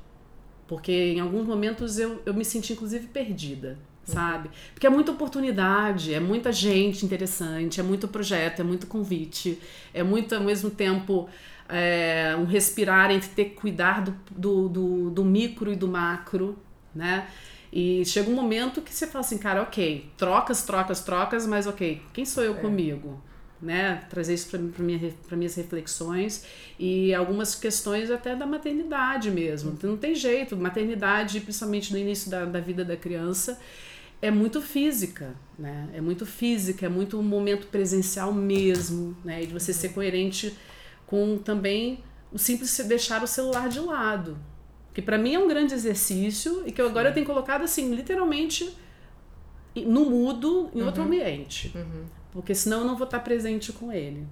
[0.69, 4.49] Porque em alguns momentos eu, eu me senti inclusive perdida, sabe?
[4.73, 9.59] Porque é muita oportunidade, é muita gente interessante, é muito projeto, é muito convite,
[9.93, 11.29] é muito ao mesmo tempo
[11.69, 16.57] é, um respirar entre ter que cuidar do, do, do, do micro e do macro,
[16.95, 17.27] né?
[17.73, 22.01] E chega um momento que você fala assim, cara, ok, trocas, trocas, trocas, mas ok,
[22.13, 22.61] quem sou eu é.
[22.61, 23.21] comigo?
[23.61, 26.45] Né, trazer isso para minha, minhas reflexões
[26.79, 29.79] e algumas questões até da maternidade mesmo.
[29.83, 33.59] Não tem jeito, maternidade, principalmente no início da, da vida da criança,
[34.21, 35.89] é muito física, né?
[35.93, 39.43] É muito física, é muito um momento presencial mesmo, né?
[39.43, 40.57] E de você ser coerente
[41.07, 42.03] com também
[42.33, 44.39] o simples deixar o celular de lado,
[44.93, 47.95] que para mim é um grande exercício e que eu agora eu tenho colocado assim,
[47.95, 48.77] literalmente
[49.77, 50.87] no mudo em uhum.
[50.87, 51.73] outro ambiente.
[51.75, 54.27] Uhum porque senão eu não vou estar presente com ele.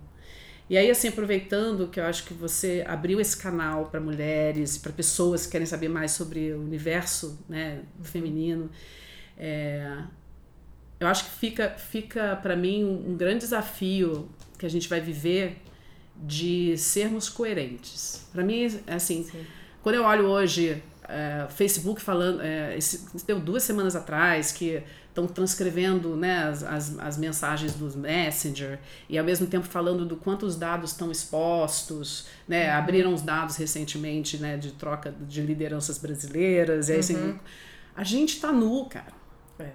[0.69, 4.93] E aí, assim, aproveitando que eu acho que você abriu esse canal para mulheres, para
[4.93, 8.71] pessoas que querem saber mais sobre o universo né, feminino,
[9.39, 9.99] é,
[10.99, 14.29] eu acho que fica, fica para mim um, um grande desafio
[14.59, 15.59] que a gente vai viver
[16.17, 18.27] de sermos coerentes.
[18.33, 19.47] Para mim, assim, Sim.
[19.83, 24.83] quando eu olho hoje é, Facebook falando, é, esse, deu duas semanas atrás que
[25.13, 30.17] estão transcrevendo né, as, as, as, mensagens do Messenger e ao mesmo tempo falando do
[30.17, 32.79] quanto os dados estão expostos, né, uhum.
[32.79, 37.39] abriram os dados recentemente né, de troca de lideranças brasileiras, e aí, assim, uhum.
[37.95, 39.13] a gente está nu, cara.
[39.59, 39.73] É.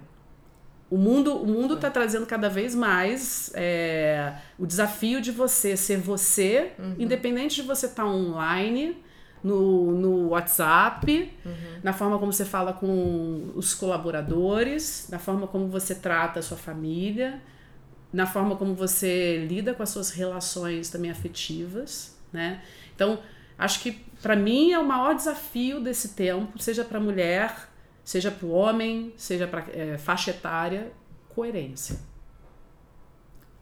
[0.90, 5.98] O mundo o mundo está trazendo cada vez mais é, o desafio de você ser
[5.98, 6.96] você, uhum.
[6.98, 8.96] independente de você estar tá online,
[9.42, 11.52] no, no WhatsApp, uhum.
[11.82, 16.56] na forma como você fala com os colaboradores, na forma como você trata a sua
[16.56, 17.40] família,
[18.12, 22.62] na forma como você lida com as suas relações também afetivas, né?
[22.94, 23.18] Então,
[23.56, 27.68] acho que para mim é o maior desafio desse tempo, seja para mulher,
[28.02, 30.90] seja para o homem, seja para é, faixa etária,
[31.28, 31.98] coerência.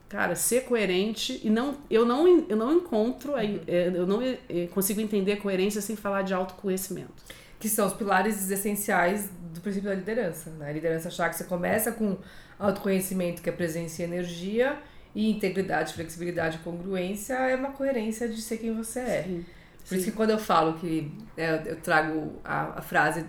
[0.09, 3.61] Cara, ser coerente e não eu não eu não encontro uhum.
[3.67, 7.13] É, eu não é, consigo entender coerência sem falar de autoconhecimento.
[7.59, 10.51] Que são os pilares essenciais do princípio da liderança.
[10.51, 10.69] Né?
[10.69, 12.17] A liderança que você começa com
[12.59, 14.79] autoconhecimento, que é presença e energia,
[15.15, 19.23] e integridade, flexibilidade e congruência é uma coerência de ser quem você é.
[19.23, 19.47] Sim.
[19.79, 19.97] Por Sim.
[19.97, 23.25] isso que quando eu falo que é, eu trago a, a frase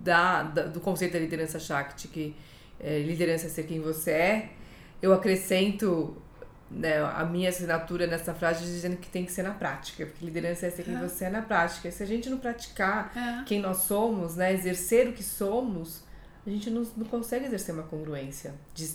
[0.00, 2.36] da, da, do conceito da liderança Shakti, que
[2.78, 4.50] é, liderança é ser quem você é,
[5.02, 6.16] eu acrescento
[6.70, 10.66] né, a minha assinatura nessa frase dizendo que tem que ser na prática, porque liderança
[10.66, 10.98] é ser quem é.
[10.98, 11.90] você é na prática.
[11.90, 13.44] Se a gente não praticar é.
[13.44, 16.02] quem nós somos, né, exercer o que somos,
[16.46, 18.88] a gente não, não consegue exercer uma congruência de,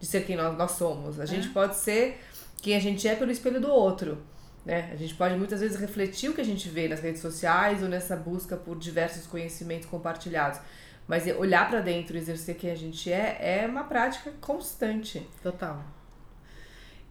[0.00, 1.20] de ser quem nós, nós somos.
[1.20, 1.52] A gente é.
[1.52, 2.20] pode ser
[2.60, 4.18] quem a gente é pelo espelho do outro.
[4.64, 4.90] Né?
[4.92, 7.88] A gente pode muitas vezes refletir o que a gente vê nas redes sociais ou
[7.88, 10.58] nessa busca por diversos conhecimentos compartilhados.
[11.06, 15.26] Mas olhar para dentro e exercer quem a gente é é uma prática constante.
[15.42, 15.82] Total.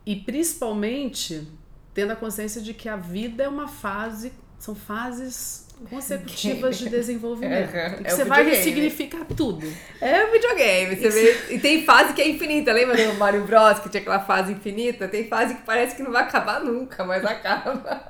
[0.06, 1.48] E principalmente
[1.94, 7.73] tendo a consciência de que a vida é uma fase, são fases consecutivas de desenvolvimento.
[7.73, 9.65] É, é você vai ressignificar tudo.
[10.01, 10.95] É o videogame.
[10.95, 12.71] Você vê, e tem fase que é infinita.
[12.71, 13.79] Lembra do Mario Bros.
[13.79, 15.07] que tinha aquela fase infinita?
[15.07, 18.03] Tem fase que parece que não vai acabar nunca, mas acaba.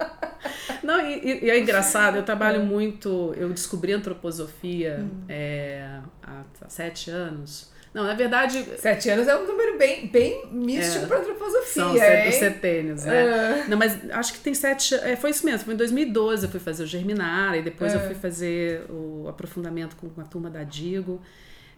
[0.83, 2.65] Não, e, e é engraçado, eu trabalho é.
[2.65, 3.33] muito.
[3.37, 5.23] Eu descobri antroposofia hum.
[5.29, 7.72] é, há sete anos.
[7.93, 8.65] Não, na verdade.
[8.77, 11.83] Sete anos é um número bem, bem místico é, para antroposofia.
[11.83, 12.29] São hein?
[12.29, 13.61] os setênios, né?
[13.61, 13.67] É.
[13.67, 14.95] Não, mas acho que tem sete.
[14.95, 15.65] É, foi isso mesmo.
[15.65, 17.97] Foi em 2012 eu fui fazer o Germinar, e depois é.
[17.97, 21.21] eu fui fazer o aprofundamento com a turma da Digo.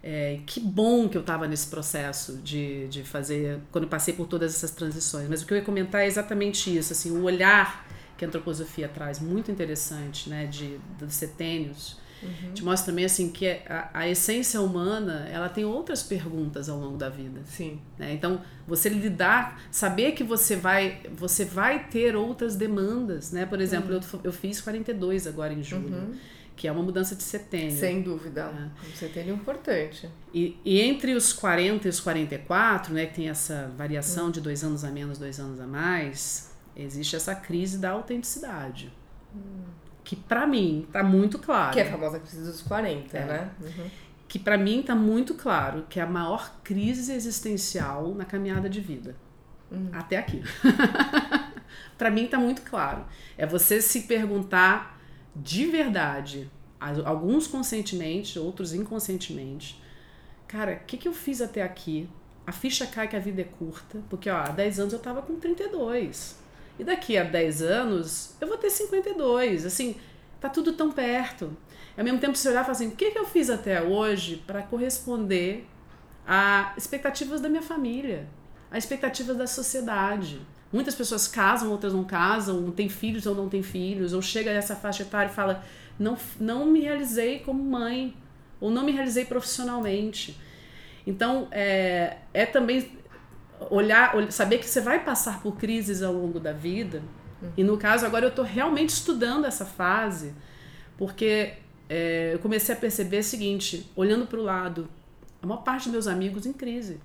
[0.02, 4.26] É, que bom que eu estava nesse processo de, de fazer, quando eu passei por
[4.26, 5.28] todas essas transições.
[5.28, 7.84] Mas o que eu ia comentar é exatamente isso, assim, o olhar
[8.16, 12.52] que a antroposofia traz, muito interessante, né, de, dos setênios, Uhum.
[12.52, 16.96] Te mostra também assim que a, a, essência humana ela tem outras perguntas ao longo
[16.96, 17.40] da vida.
[17.46, 17.80] Sim.
[17.98, 18.12] Né?
[18.12, 23.46] Então você lidar, saber que você vai você vai ter outras demandas, né?
[23.46, 24.00] Por exemplo, uhum.
[24.14, 25.94] eu, eu fiz 42 agora em julho.
[25.94, 26.14] Uhum.
[26.56, 27.78] Que é uma mudança de setênio.
[27.78, 28.50] Sem dúvida.
[28.50, 28.88] É.
[28.88, 30.08] Um setênio importante.
[30.32, 34.64] E, e entre os 40 e os 44, né, que tem essa variação de dois
[34.64, 38.90] anos a menos, dois anos a mais, existe essa crise da autenticidade.
[39.34, 41.72] Hum que para mim tá muito claro.
[41.72, 43.24] Que é a famosa crise dos 40, é.
[43.24, 43.50] né?
[43.60, 43.90] Uhum.
[44.28, 48.80] Que para mim tá muito claro que é a maior crise existencial na caminhada de
[48.80, 49.16] vida.
[49.68, 49.90] Uhum.
[49.92, 50.40] Até aqui.
[51.98, 53.04] para mim tá muito claro.
[53.36, 54.96] É você se perguntar
[55.34, 56.48] de verdade,
[57.04, 59.82] alguns conscientemente, outros inconscientemente.
[60.46, 62.08] Cara, o que, que eu fiz até aqui?
[62.46, 65.20] A ficha cai que a vida é curta, porque ó, há 10 anos eu tava
[65.20, 66.45] com 32.
[66.78, 69.64] E daqui a 10 anos eu vou ter 52.
[69.64, 69.96] Assim,
[70.40, 71.56] tá tudo tão perto.
[71.96, 74.62] Ao mesmo tempo, se olhar e assim, o que, que eu fiz até hoje para
[74.62, 75.66] corresponder
[76.26, 78.26] a expectativas da minha família,
[78.70, 80.40] a expectativas da sociedade.
[80.72, 84.74] Muitas pessoas casam, outras não casam, tem filhos ou não tem filhos, ou chega nessa
[84.74, 85.64] faixa etária e fala,
[85.98, 88.14] não, não me realizei como mãe,
[88.60, 90.38] ou não me realizei profissionalmente.
[91.06, 92.90] Então, é, é também
[93.70, 97.02] olhar, saber que você vai passar por crises ao longo da vida.
[97.42, 97.52] Uhum.
[97.56, 100.34] E no caso, agora eu estou realmente estudando essa fase,
[100.96, 101.54] porque
[101.88, 104.88] é, eu comecei a perceber o seguinte: olhando para o lado,
[105.42, 107.00] a maior parte dos meus amigos em crise.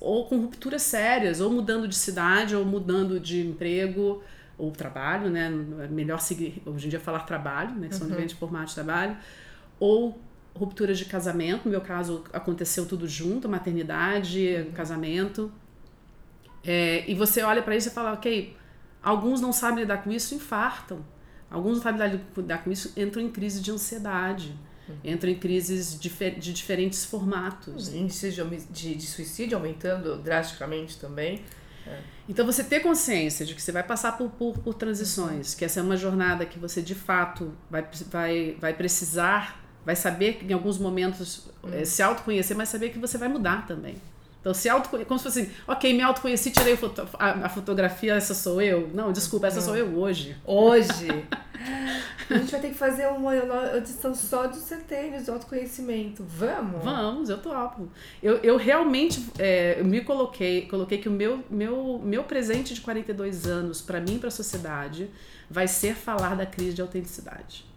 [0.00, 4.20] Ou com rupturas sérias, ou mudando de cidade, ou mudando de emprego,
[4.58, 5.46] ou trabalho, né?
[5.84, 7.88] É melhor seguir, hoje em dia falar trabalho, né?
[7.88, 8.10] Que são uhum.
[8.10, 9.16] diferentes formatos de trabalho.
[9.78, 10.20] Ou
[10.60, 14.72] rupturas de casamento, no meu caso aconteceu tudo junto, maternidade, uhum.
[14.72, 15.50] casamento.
[16.62, 18.54] É, e você olha para isso e fala, ok,
[19.02, 21.02] alguns não sabem lidar com isso, infartam.
[21.50, 24.54] Alguns não sabem lidar com isso, entram em crise de ansiedade.
[24.86, 24.96] Uhum.
[25.02, 27.88] Entram em crises de, de diferentes formatos.
[27.88, 31.42] Índices de, de, de suicídio aumentando drasticamente também.
[32.28, 35.80] Então você ter consciência de que você vai passar por, por, por transições, que essa
[35.80, 40.52] é uma jornada que você de fato vai, vai, vai precisar, vai saber que em
[40.52, 43.96] alguns momentos é, se autoconhecer, mas saber que você vai mudar também.
[44.40, 48.14] Então, se auto como se fosse assim, ok, me autoconheci, tirei foto a, a, fotografia,
[48.14, 48.88] essa sou eu.
[48.94, 50.34] Não, desculpa, essa sou eu hoje.
[50.46, 51.08] Hoje.
[52.30, 53.36] a gente vai ter que fazer uma
[53.76, 56.24] edição só dos setênios do autoconhecimento.
[56.26, 56.82] Vamos?
[56.82, 57.86] Vamos, eu topo.
[58.22, 62.80] Eu, eu realmente é, eu me coloquei, coloquei que o meu, meu, meu presente de
[62.80, 65.10] 42 anos, para mim e para a sociedade,
[65.50, 67.69] vai ser falar da crise de autenticidade.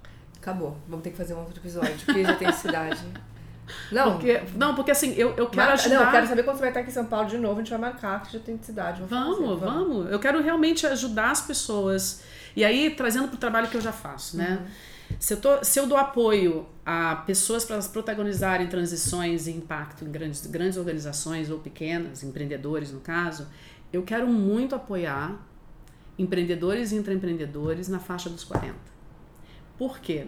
[0.43, 0.77] Acabou.
[0.89, 1.95] Vamos ter que fazer um outro episódio.
[2.05, 2.99] Crise de autenticidade.
[3.89, 4.11] Não.
[4.11, 5.95] Porque, não, porque assim, eu, eu quero ajudar.
[5.95, 7.63] Não, eu quero saber quando você vai estar aqui em São Paulo de novo, a
[7.63, 9.01] gente vai marcar que já tem cidade.
[9.07, 10.11] Vamos, vamos, vamos.
[10.11, 12.23] Eu quero realmente ajudar as pessoas.
[12.57, 14.59] E aí, trazendo para o trabalho que eu já faço, né?
[14.59, 15.17] Uhum.
[15.17, 20.11] Se eu, tô, se eu dou apoio a pessoas para protagonizarem transições e impacto em
[20.11, 23.47] grandes, grandes organizações ou pequenas, empreendedores no caso,
[23.93, 25.39] eu quero muito apoiar
[26.19, 28.92] empreendedores e intraempreendedores na faixa dos 40.
[29.77, 30.27] Por quê?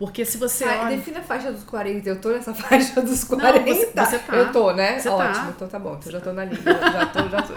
[0.00, 0.96] Porque se você ah, olha...
[0.96, 2.08] Defina a faixa dos 40.
[2.08, 3.60] Eu tô nessa faixa dos 40.
[3.60, 4.34] Não, você, você tá.
[4.34, 4.98] Eu tô, né?
[4.98, 5.14] Você tá.
[5.14, 5.44] Ótimo.
[5.44, 5.52] Tá.
[5.54, 5.96] Então tá bom.
[6.00, 6.62] Então já tô na linha.
[6.62, 7.54] Já, tô, já, tô,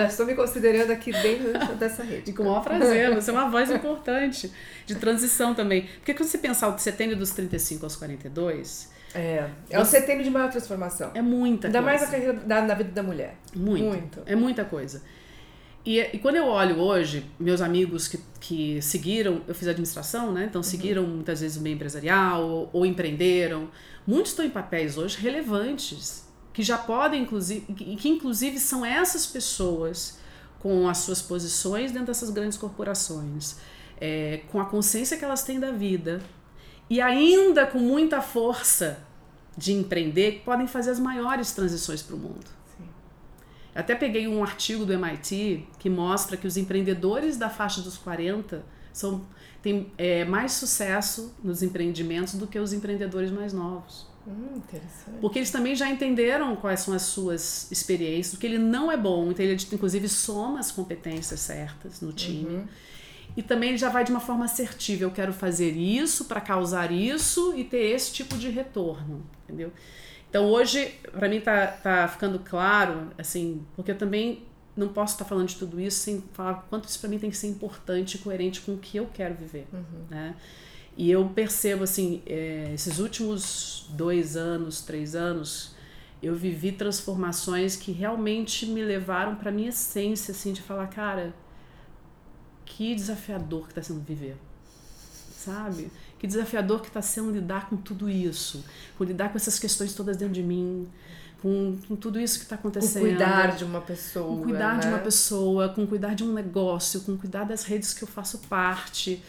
[0.00, 2.30] já estou me considerando aqui dentro dessa rede.
[2.30, 3.14] E com o maior prazer.
[3.14, 4.52] Você é uma voz importante.
[4.84, 5.88] De transição também.
[5.98, 8.92] Porque quando você pensar o setembro dos 35 aos 42...
[9.14, 11.12] É, é o setembro de maior transformação.
[11.14, 12.06] É muita Ainda coisa.
[12.10, 13.36] mais na da, na vida da mulher.
[13.54, 13.84] Muito.
[13.84, 14.22] Muito.
[14.26, 15.00] É muita coisa.
[15.84, 20.46] E, e, quando eu olho hoje, meus amigos que, que seguiram, eu fiz administração, né?
[20.48, 20.62] Então uhum.
[20.62, 23.68] seguiram muitas vezes o meio empresarial ou, ou, empreenderam.
[24.06, 29.26] Muitos estão em papéis hoje relevantes, que já podem, inclusive, e que inclusive são essas
[29.26, 30.18] pessoas
[30.58, 33.56] com as suas posições dentro dessas grandes corporações,
[34.00, 36.22] é, com a consciência que elas têm da vida
[36.88, 38.98] e ainda com muita força
[39.56, 42.46] de empreender, que podem fazer as maiores transições para o mundo.
[43.74, 48.64] Até peguei um artigo do MIT que mostra que os empreendedores da faixa dos 40
[48.92, 49.26] são,
[49.60, 54.06] têm é, mais sucesso nos empreendimentos do que os empreendedores mais novos.
[54.26, 55.18] Hum, interessante.
[55.20, 58.96] Porque eles também já entenderam quais são as suas experiências, o que ele não é
[58.96, 62.54] bom, então ele inclusive soma as competências certas no time.
[62.54, 62.64] Uhum.
[63.36, 66.92] E também ele já vai de uma forma assertiva, eu quero fazer isso para causar
[66.92, 69.72] isso e ter esse tipo de retorno, entendeu?
[70.34, 74.42] Então hoje, para mim tá, tá ficando claro, assim, porque eu também
[74.76, 77.30] não posso estar tá falando de tudo isso sem falar quanto isso para mim tem
[77.30, 80.06] que ser importante e coerente com o que eu quero viver, uhum.
[80.10, 80.34] né?
[80.96, 85.76] E eu percebo, assim, é, esses últimos dois anos, três anos,
[86.20, 91.32] eu vivi transformações que realmente me levaram para minha essência, assim, de falar, cara,
[92.66, 94.36] que desafiador que está sendo viver,
[95.30, 95.92] sabe?
[96.24, 98.64] Que desafiador que está sendo lidar com tudo isso,
[98.96, 100.88] com lidar com essas questões todas dentro de mim,
[101.42, 103.02] com, com tudo isso que está acontecendo.
[103.02, 104.24] Com cuidar de uma pessoa.
[104.24, 104.80] Com cuidar né?
[104.80, 108.38] de uma pessoa, com cuidar de um negócio, com cuidar das redes que eu faço
[108.48, 109.22] parte.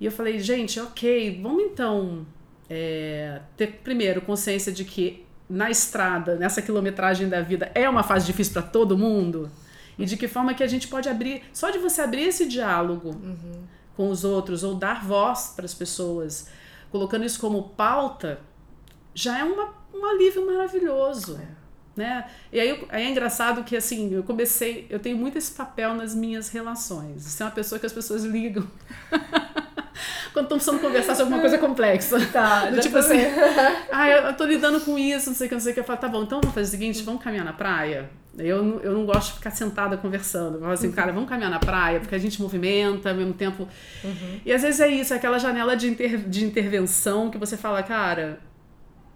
[0.00, 2.26] E eu falei, gente, ok, vamos então
[2.68, 8.26] é, ter primeiro consciência de que na estrada, nessa quilometragem da vida, é uma fase
[8.26, 9.48] difícil para todo mundo.
[9.96, 13.10] E de que forma que a gente pode abrir, só de você abrir esse diálogo.
[13.10, 16.48] Uhum com os outros ou dar voz para as pessoas,
[16.90, 18.40] colocando isso como pauta,
[19.14, 21.40] já é uma, um alívio maravilhoso.
[21.40, 21.56] É.
[21.96, 22.30] Né?
[22.52, 26.14] E aí, aí é engraçado que assim, eu comecei, eu tenho muito esse papel nas
[26.14, 27.22] minhas relações.
[27.22, 28.68] Você é uma pessoa que as pessoas ligam.
[30.32, 32.18] Quando estão precisando conversar sobre uma coisa complexa.
[32.32, 33.18] Tá, Do, tipo assim,
[33.92, 35.80] ah, eu, tô lidando com isso, não sei o que, não sei o que.
[35.80, 38.10] Eu falo, tá bom, então vamos fazer o seguinte, vamos caminhar na praia?
[38.38, 40.56] Eu, eu não gosto de ficar sentada conversando.
[40.56, 40.92] Eu falo assim, uhum.
[40.92, 43.66] cara, vamos caminhar na praia, porque a gente movimenta ao mesmo tempo.
[44.04, 44.40] Uhum.
[44.44, 47.82] E às vezes é isso, é aquela janela de, inter, de intervenção que você fala,
[47.82, 48.38] cara,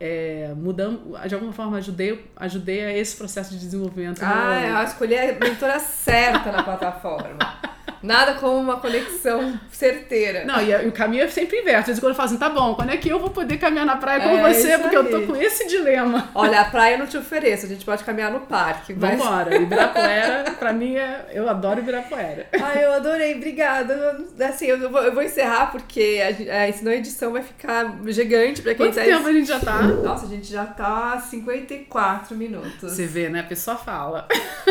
[0.00, 4.22] é, mudando, de alguma forma ajudei, ajudei a esse processo de desenvolvimento.
[4.22, 7.59] Ah, eu escolhi a mentora certa na plataforma.
[8.02, 10.44] Nada como uma conexão certeira.
[10.44, 11.80] Não, e, o caminho é sempre inverso.
[11.80, 13.84] Às vezes quando eu falo assim, tá bom, quando é que eu vou poder caminhar
[13.84, 14.78] na praia com é você?
[14.78, 15.04] Porque aí.
[15.04, 16.30] eu tô com esse dilema.
[16.34, 18.94] Olha, a praia eu não te ofereço, a gente pode caminhar no parque.
[18.94, 19.18] Mas...
[19.18, 19.56] Vambora.
[19.56, 21.26] Ibirapuera, pra mim, é...
[21.32, 22.46] eu adoro Ibirapuera.
[22.52, 24.24] Ai, eu adorei, obrigada.
[24.40, 28.62] Assim, eu vou, eu vou encerrar porque a, a, senão a edição vai ficar gigante
[28.62, 29.02] pra quem Quanto tá...
[29.02, 29.82] tempo a gente já tá?
[29.82, 32.92] Nossa, a gente já tá 54 minutos.
[32.92, 33.40] Você vê, né?
[33.40, 34.26] A pessoa fala.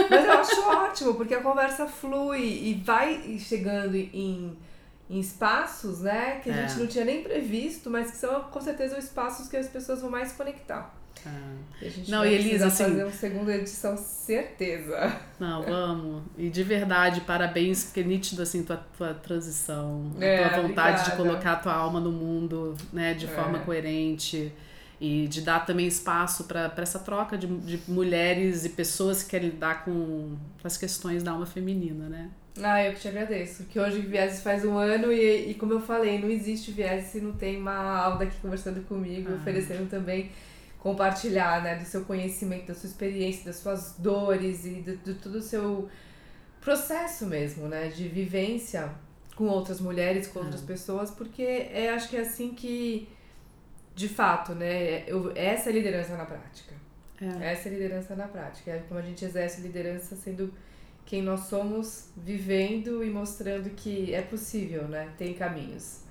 [0.09, 4.57] Mas eu acho ótimo, porque a conversa flui e vai chegando em,
[5.09, 6.67] em espaços, né, que a é.
[6.67, 10.01] gente não tinha nem previsto, mas que são com certeza os espaços que as pessoas
[10.01, 10.95] vão mais se conectar.
[11.81, 15.17] E a gente não, vai e Elisa, assim, fazer uma segunda edição, certeza.
[15.39, 16.23] Não, vamos.
[16.37, 21.01] E de verdade, parabéns, porque é nítido assim tua, tua transição, é, a tua vontade
[21.01, 21.11] obrigada.
[21.11, 23.29] de colocar a tua alma no mundo, né, de é.
[23.29, 24.51] forma coerente.
[24.99, 29.49] e de dar também espaço para essa troca de, de mulheres e pessoas que querem
[29.49, 32.29] lidar com as questões da alma feminina, né?
[32.61, 33.63] Ah, eu que te agradeço.
[33.65, 37.21] Que hoje Vieses faz um ano e, e como eu falei, não existe Vieses se
[37.21, 39.35] não tem uma Alda aqui conversando comigo, ah.
[39.35, 40.31] oferecendo também
[40.79, 45.35] compartilhar, né, do seu conhecimento, da sua experiência, das suas dores e de, de todo
[45.35, 45.89] o seu
[46.61, 48.89] processo mesmo, né, de vivência
[49.35, 50.65] com outras mulheres, com outras ah.
[50.65, 53.09] pessoas, porque é, acho que é assim que,
[53.93, 56.73] de fato, né, eu, essa é liderança na prática.
[57.21, 57.51] É.
[57.51, 58.71] Essa é liderança na prática.
[58.71, 60.53] É como a gente exerce liderança sendo
[61.09, 65.09] quem nós somos, vivendo e mostrando que é possível, né?
[65.17, 66.01] Tem caminhos.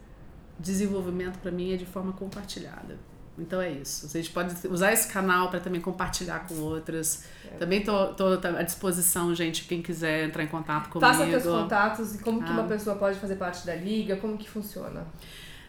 [0.58, 2.98] Desenvolvimento para mim é de forma compartilhada.
[3.38, 4.06] Então é isso.
[4.06, 7.22] A gente pode usar esse canal para também compartilhar com outras.
[7.44, 7.58] É.
[7.58, 11.12] Também tô, tô à disposição, gente, quem quiser entrar em contato comigo.
[11.12, 12.44] Faça seus contatos e como ah.
[12.44, 12.68] que uma ah.
[12.68, 15.06] pessoa pode fazer parte da liga, como que funciona?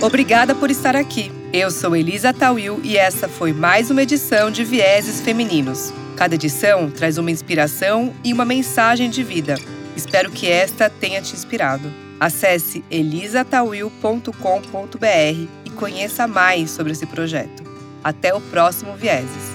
[0.00, 1.32] Obrigada por estar aqui.
[1.52, 5.92] Eu sou Elisa Tawil e essa foi mais uma edição de Vieses Femininos.
[6.16, 9.54] Cada edição traz uma inspiração e uma mensagem de vida.
[9.96, 11.90] Espero que esta tenha te inspirado.
[12.20, 17.62] Acesse elisatawil.com.br e conheça mais sobre esse projeto.
[18.02, 19.54] Até o próximo Vieses.